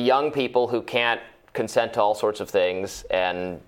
[0.00, 1.20] young people who can't
[1.52, 3.60] consent to all sorts of things and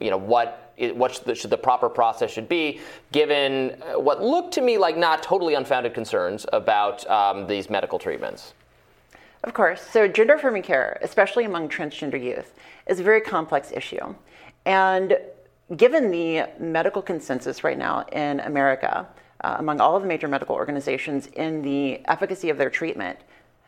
[0.00, 0.62] you know what
[0.94, 2.80] what should the, proper process should be
[3.10, 8.52] given what looked to me like not totally unfounded concerns about um, these medical treatments.
[9.42, 9.80] Of course.
[9.80, 12.54] So gender affirming care especially among transgender youth
[12.86, 14.14] is a very complex issue.
[14.64, 15.18] And
[15.76, 19.06] given the medical consensus right now in america
[19.42, 23.18] uh, among all of the major medical organizations in the efficacy of their treatment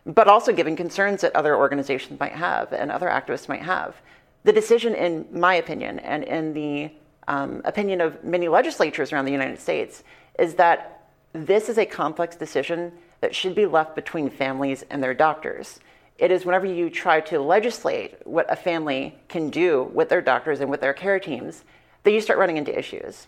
[0.09, 3.95] but also given concerns that other organizations might have and other activists might have.
[4.45, 6.91] The decision, in my opinion, and in the
[7.29, 10.03] um, opinion of many legislatures around the United States,
[10.39, 11.03] is that
[11.35, 15.79] this is a complex decision that should be left between families and their doctors.
[16.17, 20.61] It is whenever you try to legislate what a family can do with their doctors
[20.61, 21.65] and with their care teams
[22.05, 23.27] that you start running into issues.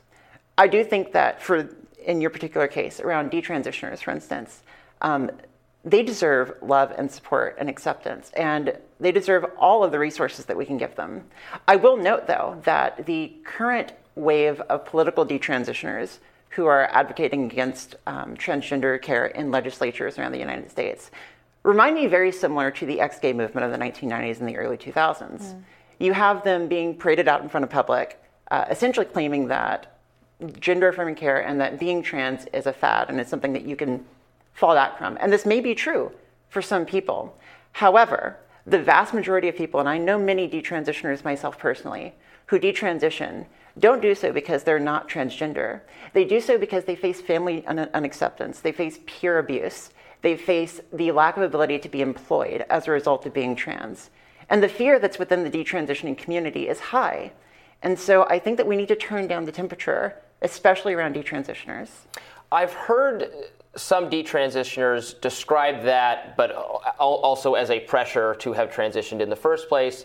[0.56, 1.68] I do think that for
[2.02, 4.62] in your particular case around detransitioners, for instance,
[5.02, 5.30] um,
[5.84, 10.56] they deserve love and support and acceptance, and they deserve all of the resources that
[10.56, 11.24] we can give them.
[11.66, 16.18] I will note, though, that the current wave of political detransitioners
[16.50, 21.10] who are advocating against um, transgender care in legislatures around the United States
[21.62, 24.76] remind me very similar to the ex gay movement of the 1990s and the early
[24.76, 25.40] 2000s.
[25.40, 25.62] Mm.
[25.98, 28.20] You have them being paraded out in front of public,
[28.50, 29.98] uh, essentially claiming that
[30.58, 33.76] gender affirming care and that being trans is a fad and it's something that you
[33.76, 34.04] can
[34.52, 35.16] fall back from.
[35.20, 36.12] And this may be true
[36.48, 37.36] for some people.
[37.72, 38.36] However,
[38.66, 42.14] the vast majority of people, and I know many detransitioners myself personally,
[42.46, 43.46] who detransition
[43.78, 45.80] don't do so because they're not transgender.
[46.12, 49.90] They do so because they face family un- unacceptance, they face peer abuse,
[50.22, 54.10] they face the lack of ability to be employed as a result of being trans.
[54.50, 57.32] And the fear that's within the detransitioning community is high.
[57.82, 61.88] And so I think that we need to turn down the temperature, especially around detransitioners.
[62.52, 63.30] I've heard
[63.76, 66.52] some detransitioners describe that, but
[66.98, 70.04] also as a pressure to have transitioned in the first place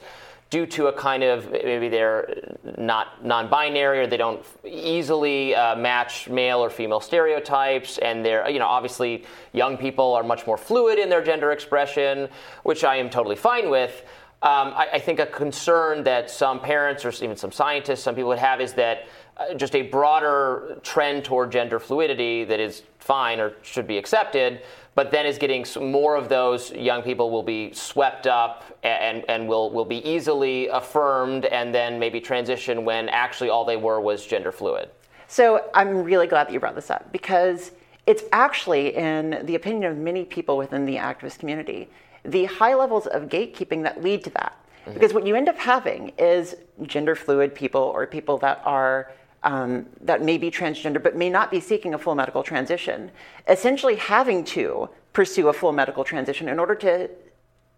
[0.51, 6.29] due to a kind of maybe they're not non-binary or they don't easily uh, match
[6.29, 10.99] male or female stereotypes and they're you know obviously young people are much more fluid
[10.99, 12.29] in their gender expression
[12.63, 14.03] which i am totally fine with.
[14.41, 18.27] Um, I, I, think a concern that some parents or even some scientists some people
[18.27, 23.39] would have is that uh, just a broader trend toward gender fluidity that is fine
[23.39, 24.61] or should be accepted
[24.95, 29.45] but then is getting more of those young people will be swept up and, and
[29.45, 34.25] will, will be easily affirmed and then maybe transition when actually all they were was
[34.25, 34.89] gender fluid.
[35.27, 37.71] So I'm really glad that you brought this up because
[38.07, 41.89] it's actually, in the opinion of many people within the activist community,
[42.23, 44.57] the high levels of gatekeeping that lead to that.
[44.81, 44.93] Mm-hmm.
[44.93, 49.11] Because what you end up having is gender fluid people or people that are
[49.45, 53.11] um, that may be transgender but may not be seeking a full medical transition,
[53.47, 57.09] essentially having to pursue a full medical transition in order to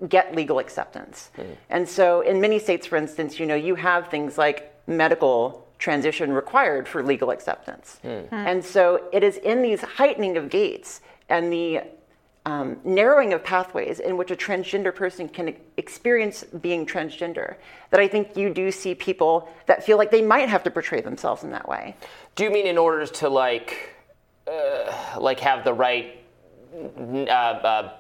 [0.07, 1.30] get legal acceptance.
[1.38, 1.56] Mm.
[1.69, 6.31] And so in many states, for instance, you know, you have things like medical transition
[6.31, 7.99] required for legal acceptance.
[8.03, 8.30] Mm.
[8.30, 8.31] Mm.
[8.31, 11.81] And so it is in these heightening of gates and the
[12.48, 17.56] um, narrowing of pathways in which a transgender person can experience being transgender
[17.90, 21.02] that I think you do see people that feel like they might have to portray
[21.02, 21.94] themselves in that way.
[22.36, 23.94] Do you mean in order to like,
[24.49, 26.24] uh, like have the right
[26.74, 27.94] uh, uh,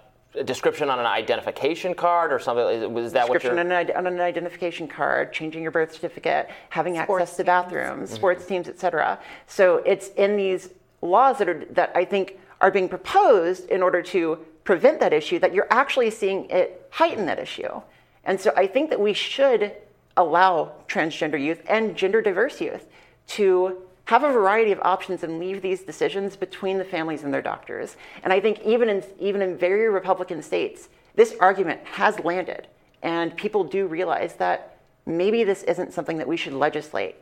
[0.45, 2.93] description on an identification card or something?
[2.93, 6.95] Was that description what on an, on an identification card, changing your birth certificate, having
[6.95, 8.15] sports access to bathrooms, mm-hmm.
[8.15, 9.19] sports teams, etc.
[9.45, 10.69] So it's in these
[11.01, 15.39] laws that are that I think are being proposed in order to prevent that issue,
[15.39, 17.81] that you're actually seeing it heighten that issue.
[18.23, 19.71] And so I think that we should
[20.17, 22.85] allow transgender youth and gender diverse youth
[23.27, 27.41] to have a variety of options and leave these decisions between the families and their
[27.41, 27.97] doctors.
[28.23, 32.67] And I think even in, even in very Republican states, this argument has landed.
[33.03, 37.15] And people do realize that maybe this isn't something that we should legislate.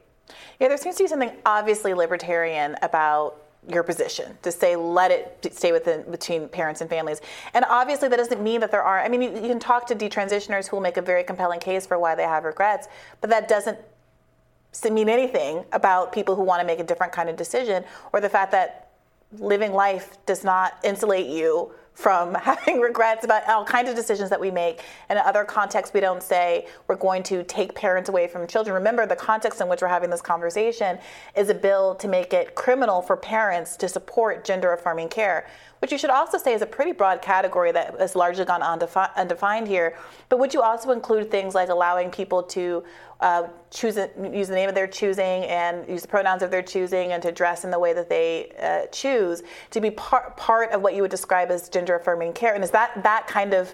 [0.60, 5.53] Yeah, there seems to be something obviously libertarian about your position to say let it
[5.53, 7.21] stay within between parents and families.
[7.53, 9.95] And obviously that doesn't mean that there are i mean you, you, can talk to
[9.95, 12.87] detransitioners who will make a very compelling case for why they have regrets
[13.21, 13.77] but that doesn't
[14.91, 17.83] mean anything about people who want to make a different kind of decision
[18.13, 18.91] or the fact that
[19.39, 24.39] living life does not insulate you from having regrets about all kinds of decisions that
[24.39, 24.81] we make.
[25.09, 28.76] In other contexts, we don't say we're going to take parents away from children.
[28.76, 30.99] Remember, the context in which we're having this conversation
[31.35, 35.47] is a bill to make it criminal for parents to support gender affirming care,
[35.80, 39.15] which you should also say is a pretty broad category that has largely gone undefi-
[39.15, 39.97] undefined here.
[40.30, 42.84] But would you also include things like allowing people to
[43.19, 43.97] uh, choose
[44.31, 47.31] use the name of their choosing and use the pronouns of their choosing and to
[47.31, 51.01] dress in the way that they uh, choose to be part part of what you
[51.01, 52.53] would describe as gender affirming care?
[52.53, 53.73] And is that that kind of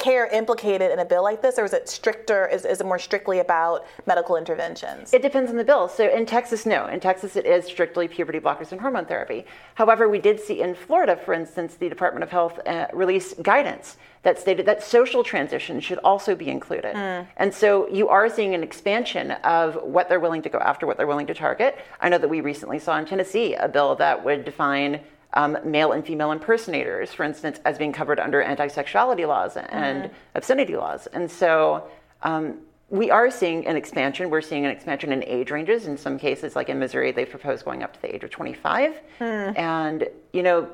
[0.00, 2.48] care implicated in a bill like this, or is it stricter?
[2.48, 5.14] Is, is it more strictly about medical interventions?
[5.14, 5.88] It depends on the bill.
[5.88, 6.86] So in Texas, no.
[6.86, 9.44] In Texas, it is strictly puberty blockers and hormone therapy.
[9.74, 13.98] However, we did see in Florida, for instance, the Department of Health uh, release guidance
[14.22, 16.94] that stated that social transition should also be included.
[16.94, 17.26] Mm.
[17.36, 20.96] And so you are seeing an expansion of what they're willing to go after, what
[20.96, 21.78] they're willing to target.
[22.00, 25.00] I know that we recently saw in Tennessee a bill that would define
[25.34, 30.04] um, male and female impersonators, for instance, as being covered under anti sexuality laws and
[30.04, 30.14] mm-hmm.
[30.34, 31.06] obscenity laws.
[31.08, 31.88] And so
[32.22, 32.58] um,
[32.88, 34.30] we are seeing an expansion.
[34.30, 35.86] We're seeing an expansion in age ranges.
[35.86, 39.00] In some cases, like in Missouri, they've proposed going up to the age of 25.
[39.20, 39.58] Mm.
[39.58, 40.68] And, you know,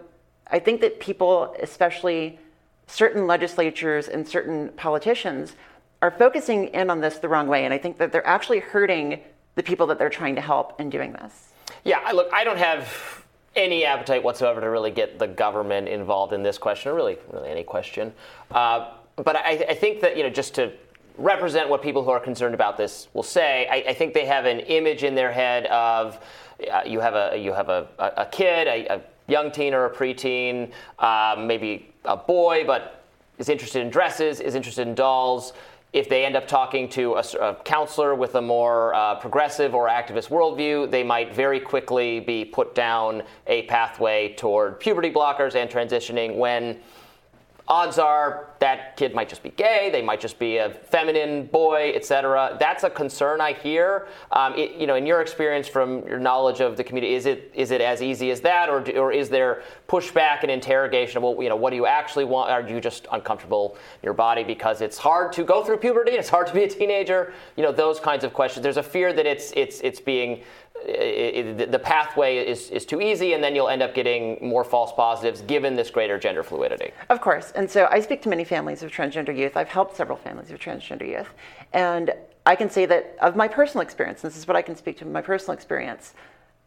[0.46, 2.38] I think that people, especially
[2.86, 5.54] certain legislatures and certain politicians,
[6.00, 7.64] are focusing in on this the wrong way.
[7.64, 9.20] And I think that they're actually hurting
[9.54, 11.52] the people that they're trying to help in doing this.
[11.84, 13.25] Yeah, I look, I don't have
[13.56, 17.48] any appetite whatsoever to really get the government involved in this question, or really, really
[17.48, 18.12] any question.
[18.50, 20.72] Uh, but I, I, think that you know, just to
[21.16, 24.44] represent what people who are concerned about this will say, I, I think they have
[24.44, 26.20] an image in their head of
[26.70, 29.90] uh, you have a you have a, a kid, a, a young teen or a
[29.90, 33.04] preteen, uh, maybe a boy, but
[33.38, 35.52] is interested in dresses, is interested in dolls
[35.96, 39.88] if they end up talking to a, a counselor with a more uh, progressive or
[39.88, 45.70] activist worldview, they might very quickly be put down a pathway toward puberty blockers and
[45.70, 46.78] transitioning when
[47.68, 51.92] odds are that kid might just be gay, they might just be a feminine boy,
[51.94, 52.56] etc.
[52.58, 54.06] That's a concern I hear.
[54.32, 57.50] Um, it, you know, in your experience from your knowledge of the community, is it
[57.54, 61.42] is it as easy as that, or, or is there pushback and interrogation of well,
[61.42, 62.50] you know, what do you actually want?
[62.50, 66.12] Are you just uncomfortable in your body because it's hard to go through puberty?
[66.12, 67.32] It's hard to be a teenager.
[67.56, 68.62] You know, those kinds of questions.
[68.62, 70.42] There's a fear that it's it's it's being
[70.84, 74.64] it, it, the pathway is, is too easy, and then you'll end up getting more
[74.64, 76.92] false positives given this greater gender fluidity.
[77.08, 77.52] Of course.
[77.52, 79.56] And so I speak to many families of transgender youth.
[79.56, 81.28] I've helped several families of transgender youth.
[81.72, 82.12] And
[82.44, 85.04] I can say that of my personal experience, this is what I can speak to
[85.04, 86.14] my personal experience,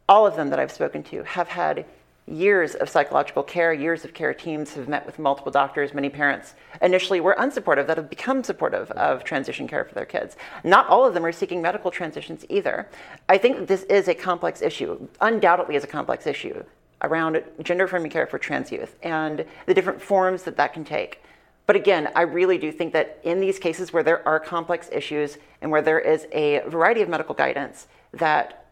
[0.10, 1.86] all of them that I've spoken to have had
[2.30, 5.94] years of psychological care, years of care teams have met with multiple doctors.
[5.94, 10.38] Many parents initially were unsupportive that have become supportive of transition care for their kids.
[10.64, 12.88] Not all of them are seeking medical transitions either.
[13.28, 16.64] I think this is a complex issue, undoubtedly is a complex issue
[17.02, 21.24] around gender affirming care for trans youth and the different forms that that can take.
[21.66, 25.38] But again, I really do think that in these cases where there are complex issues
[25.62, 28.66] and where there is a variety of medical guidance, that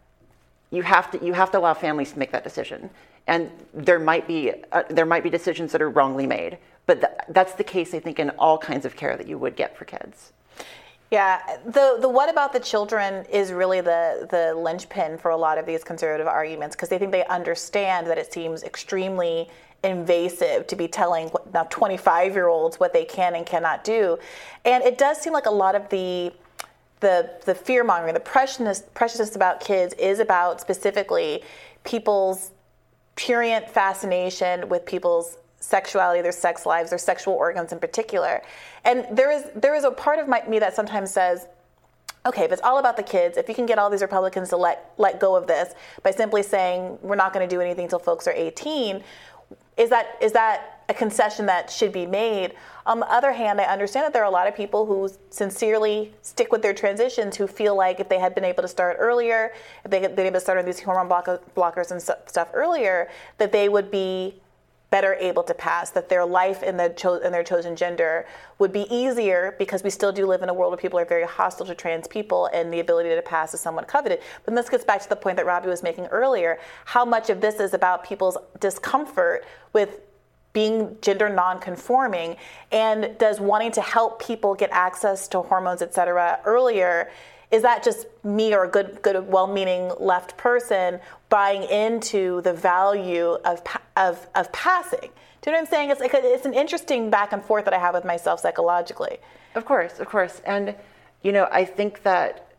[0.70, 2.90] you have to you have to allow families to make that decision
[3.28, 7.12] and there might be uh, there might be decisions that are wrongly made but th-
[7.28, 9.84] that's the case i think in all kinds of care that you would get for
[9.84, 10.32] kids.
[11.10, 15.56] Yeah, the the what about the children is really the the linchpin for a lot
[15.56, 19.48] of these conservative arguments because they think they understand that it seems extremely
[19.84, 24.18] invasive to be telling now 25 year olds what they can and cannot do,
[24.66, 26.30] and it does seem like a lot of the
[27.00, 31.42] the the fear mongering, the preciousness preciousness about kids is about specifically
[31.84, 32.50] people's
[33.18, 38.42] prurient fascination with people's sexuality, their sex lives, their sexual organs in particular.
[38.84, 41.46] And there is there is a part of my, me that sometimes says,
[42.24, 44.56] okay, if it's all about the kids, if you can get all these Republicans to
[44.56, 47.98] let let go of this by simply saying we're not going to do anything until
[47.98, 49.02] folks are 18,
[49.76, 52.54] is that is that a concession that should be made?
[52.86, 56.12] On the other hand, I understand that there are a lot of people who sincerely
[56.22, 59.52] stick with their transitions who feel like if they had been able to start earlier,
[59.84, 63.52] if they had been able to start on these hormone blockers and stuff earlier, that
[63.52, 64.40] they would be
[64.90, 68.26] better able to pass, that their life in, the cho- in their chosen gender
[68.58, 71.26] would be easier because we still do live in a world where people are very
[71.26, 74.20] hostile to trans people and the ability to pass is somewhat coveted.
[74.44, 77.40] But this gets back to the point that Robby was making earlier how much of
[77.40, 80.00] this is about people's discomfort with
[80.54, 82.36] being gender non-conforming
[82.72, 87.10] and does wanting to help people get access to hormones et cetera earlier
[87.50, 93.38] is that just me or a good good well-meaning left person buying into the value
[93.44, 93.62] of
[93.96, 95.10] of of passing?
[95.40, 95.90] Do you know what i'm saying?
[95.90, 99.18] It's like a, it's an interesting back and forth that i have with myself psychologically.
[99.54, 100.42] Of course of course.
[100.44, 100.74] And
[101.22, 102.52] you know i think that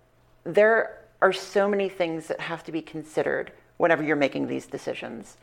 [0.44, 5.38] there are so many things that have to be considered whenever you're making these decisions.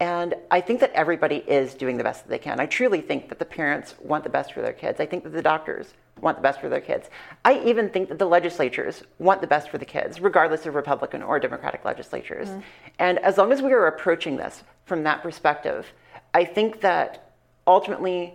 [0.00, 2.58] And I think that everybody is doing the best that they can.
[2.58, 4.98] I truly think that the parents want the best for their kids.
[4.98, 7.08] I think that the doctors want the best for their kids.
[7.44, 11.22] I even think that the legislatures want the best for the kids, regardless of Republican
[11.22, 12.48] or Democratic legislatures.
[12.48, 12.60] Mm-hmm.
[12.98, 15.86] And as long as we are approaching this from that perspective,
[16.34, 17.32] I think that
[17.66, 18.34] ultimately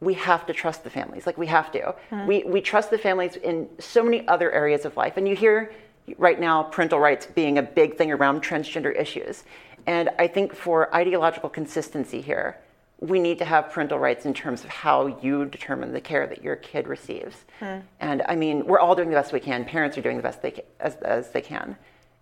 [0.00, 1.26] we have to trust the families.
[1.26, 1.80] Like we have to.
[1.80, 2.26] Mm-hmm.
[2.26, 5.16] We, we trust the families in so many other areas of life.
[5.16, 5.72] And you hear
[6.18, 9.44] right now parental rights being a big thing around transgender issues.
[9.86, 12.58] And I think for ideological consistency here,
[13.00, 16.42] we need to have parental rights in terms of how you determine the care that
[16.42, 17.44] your kid receives.
[17.60, 17.78] Hmm.
[18.00, 19.64] And I mean, we're all doing the best we can.
[19.64, 21.76] Parents are doing the best they can, as, as they can.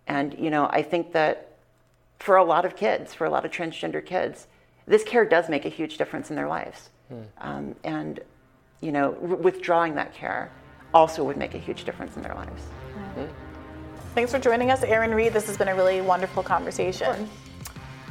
[0.07, 1.53] And, you know, I think that
[2.19, 4.47] for a lot of kids, for a lot of transgender kids,
[4.85, 6.89] this care does make a huge difference in their lives.
[7.07, 7.21] Hmm.
[7.39, 8.19] Um, and,
[8.81, 10.51] you know, r- withdrawing that care
[10.93, 12.63] also would make a huge difference in their lives.
[13.15, 13.25] Hmm.
[14.13, 15.33] Thanks for joining us, Erin Reed.
[15.33, 17.29] This has been a really wonderful conversation.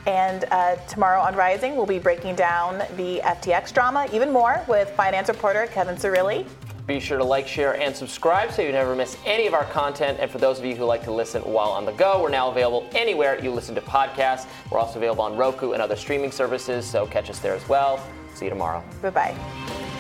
[0.07, 4.91] And uh, tomorrow on Rising, we'll be breaking down the FTX drama even more with
[4.91, 6.47] finance reporter Kevin Cirilli.
[6.87, 10.19] Be sure to like, share, and subscribe so you never miss any of our content.
[10.21, 12.51] And for those of you who like to listen while on the go, we're now
[12.51, 14.47] available anywhere you listen to podcasts.
[14.71, 18.05] We're also available on Roku and other streaming services, so catch us there as well.
[18.35, 18.85] See you tomorrow.
[19.01, 19.94] Bye bye.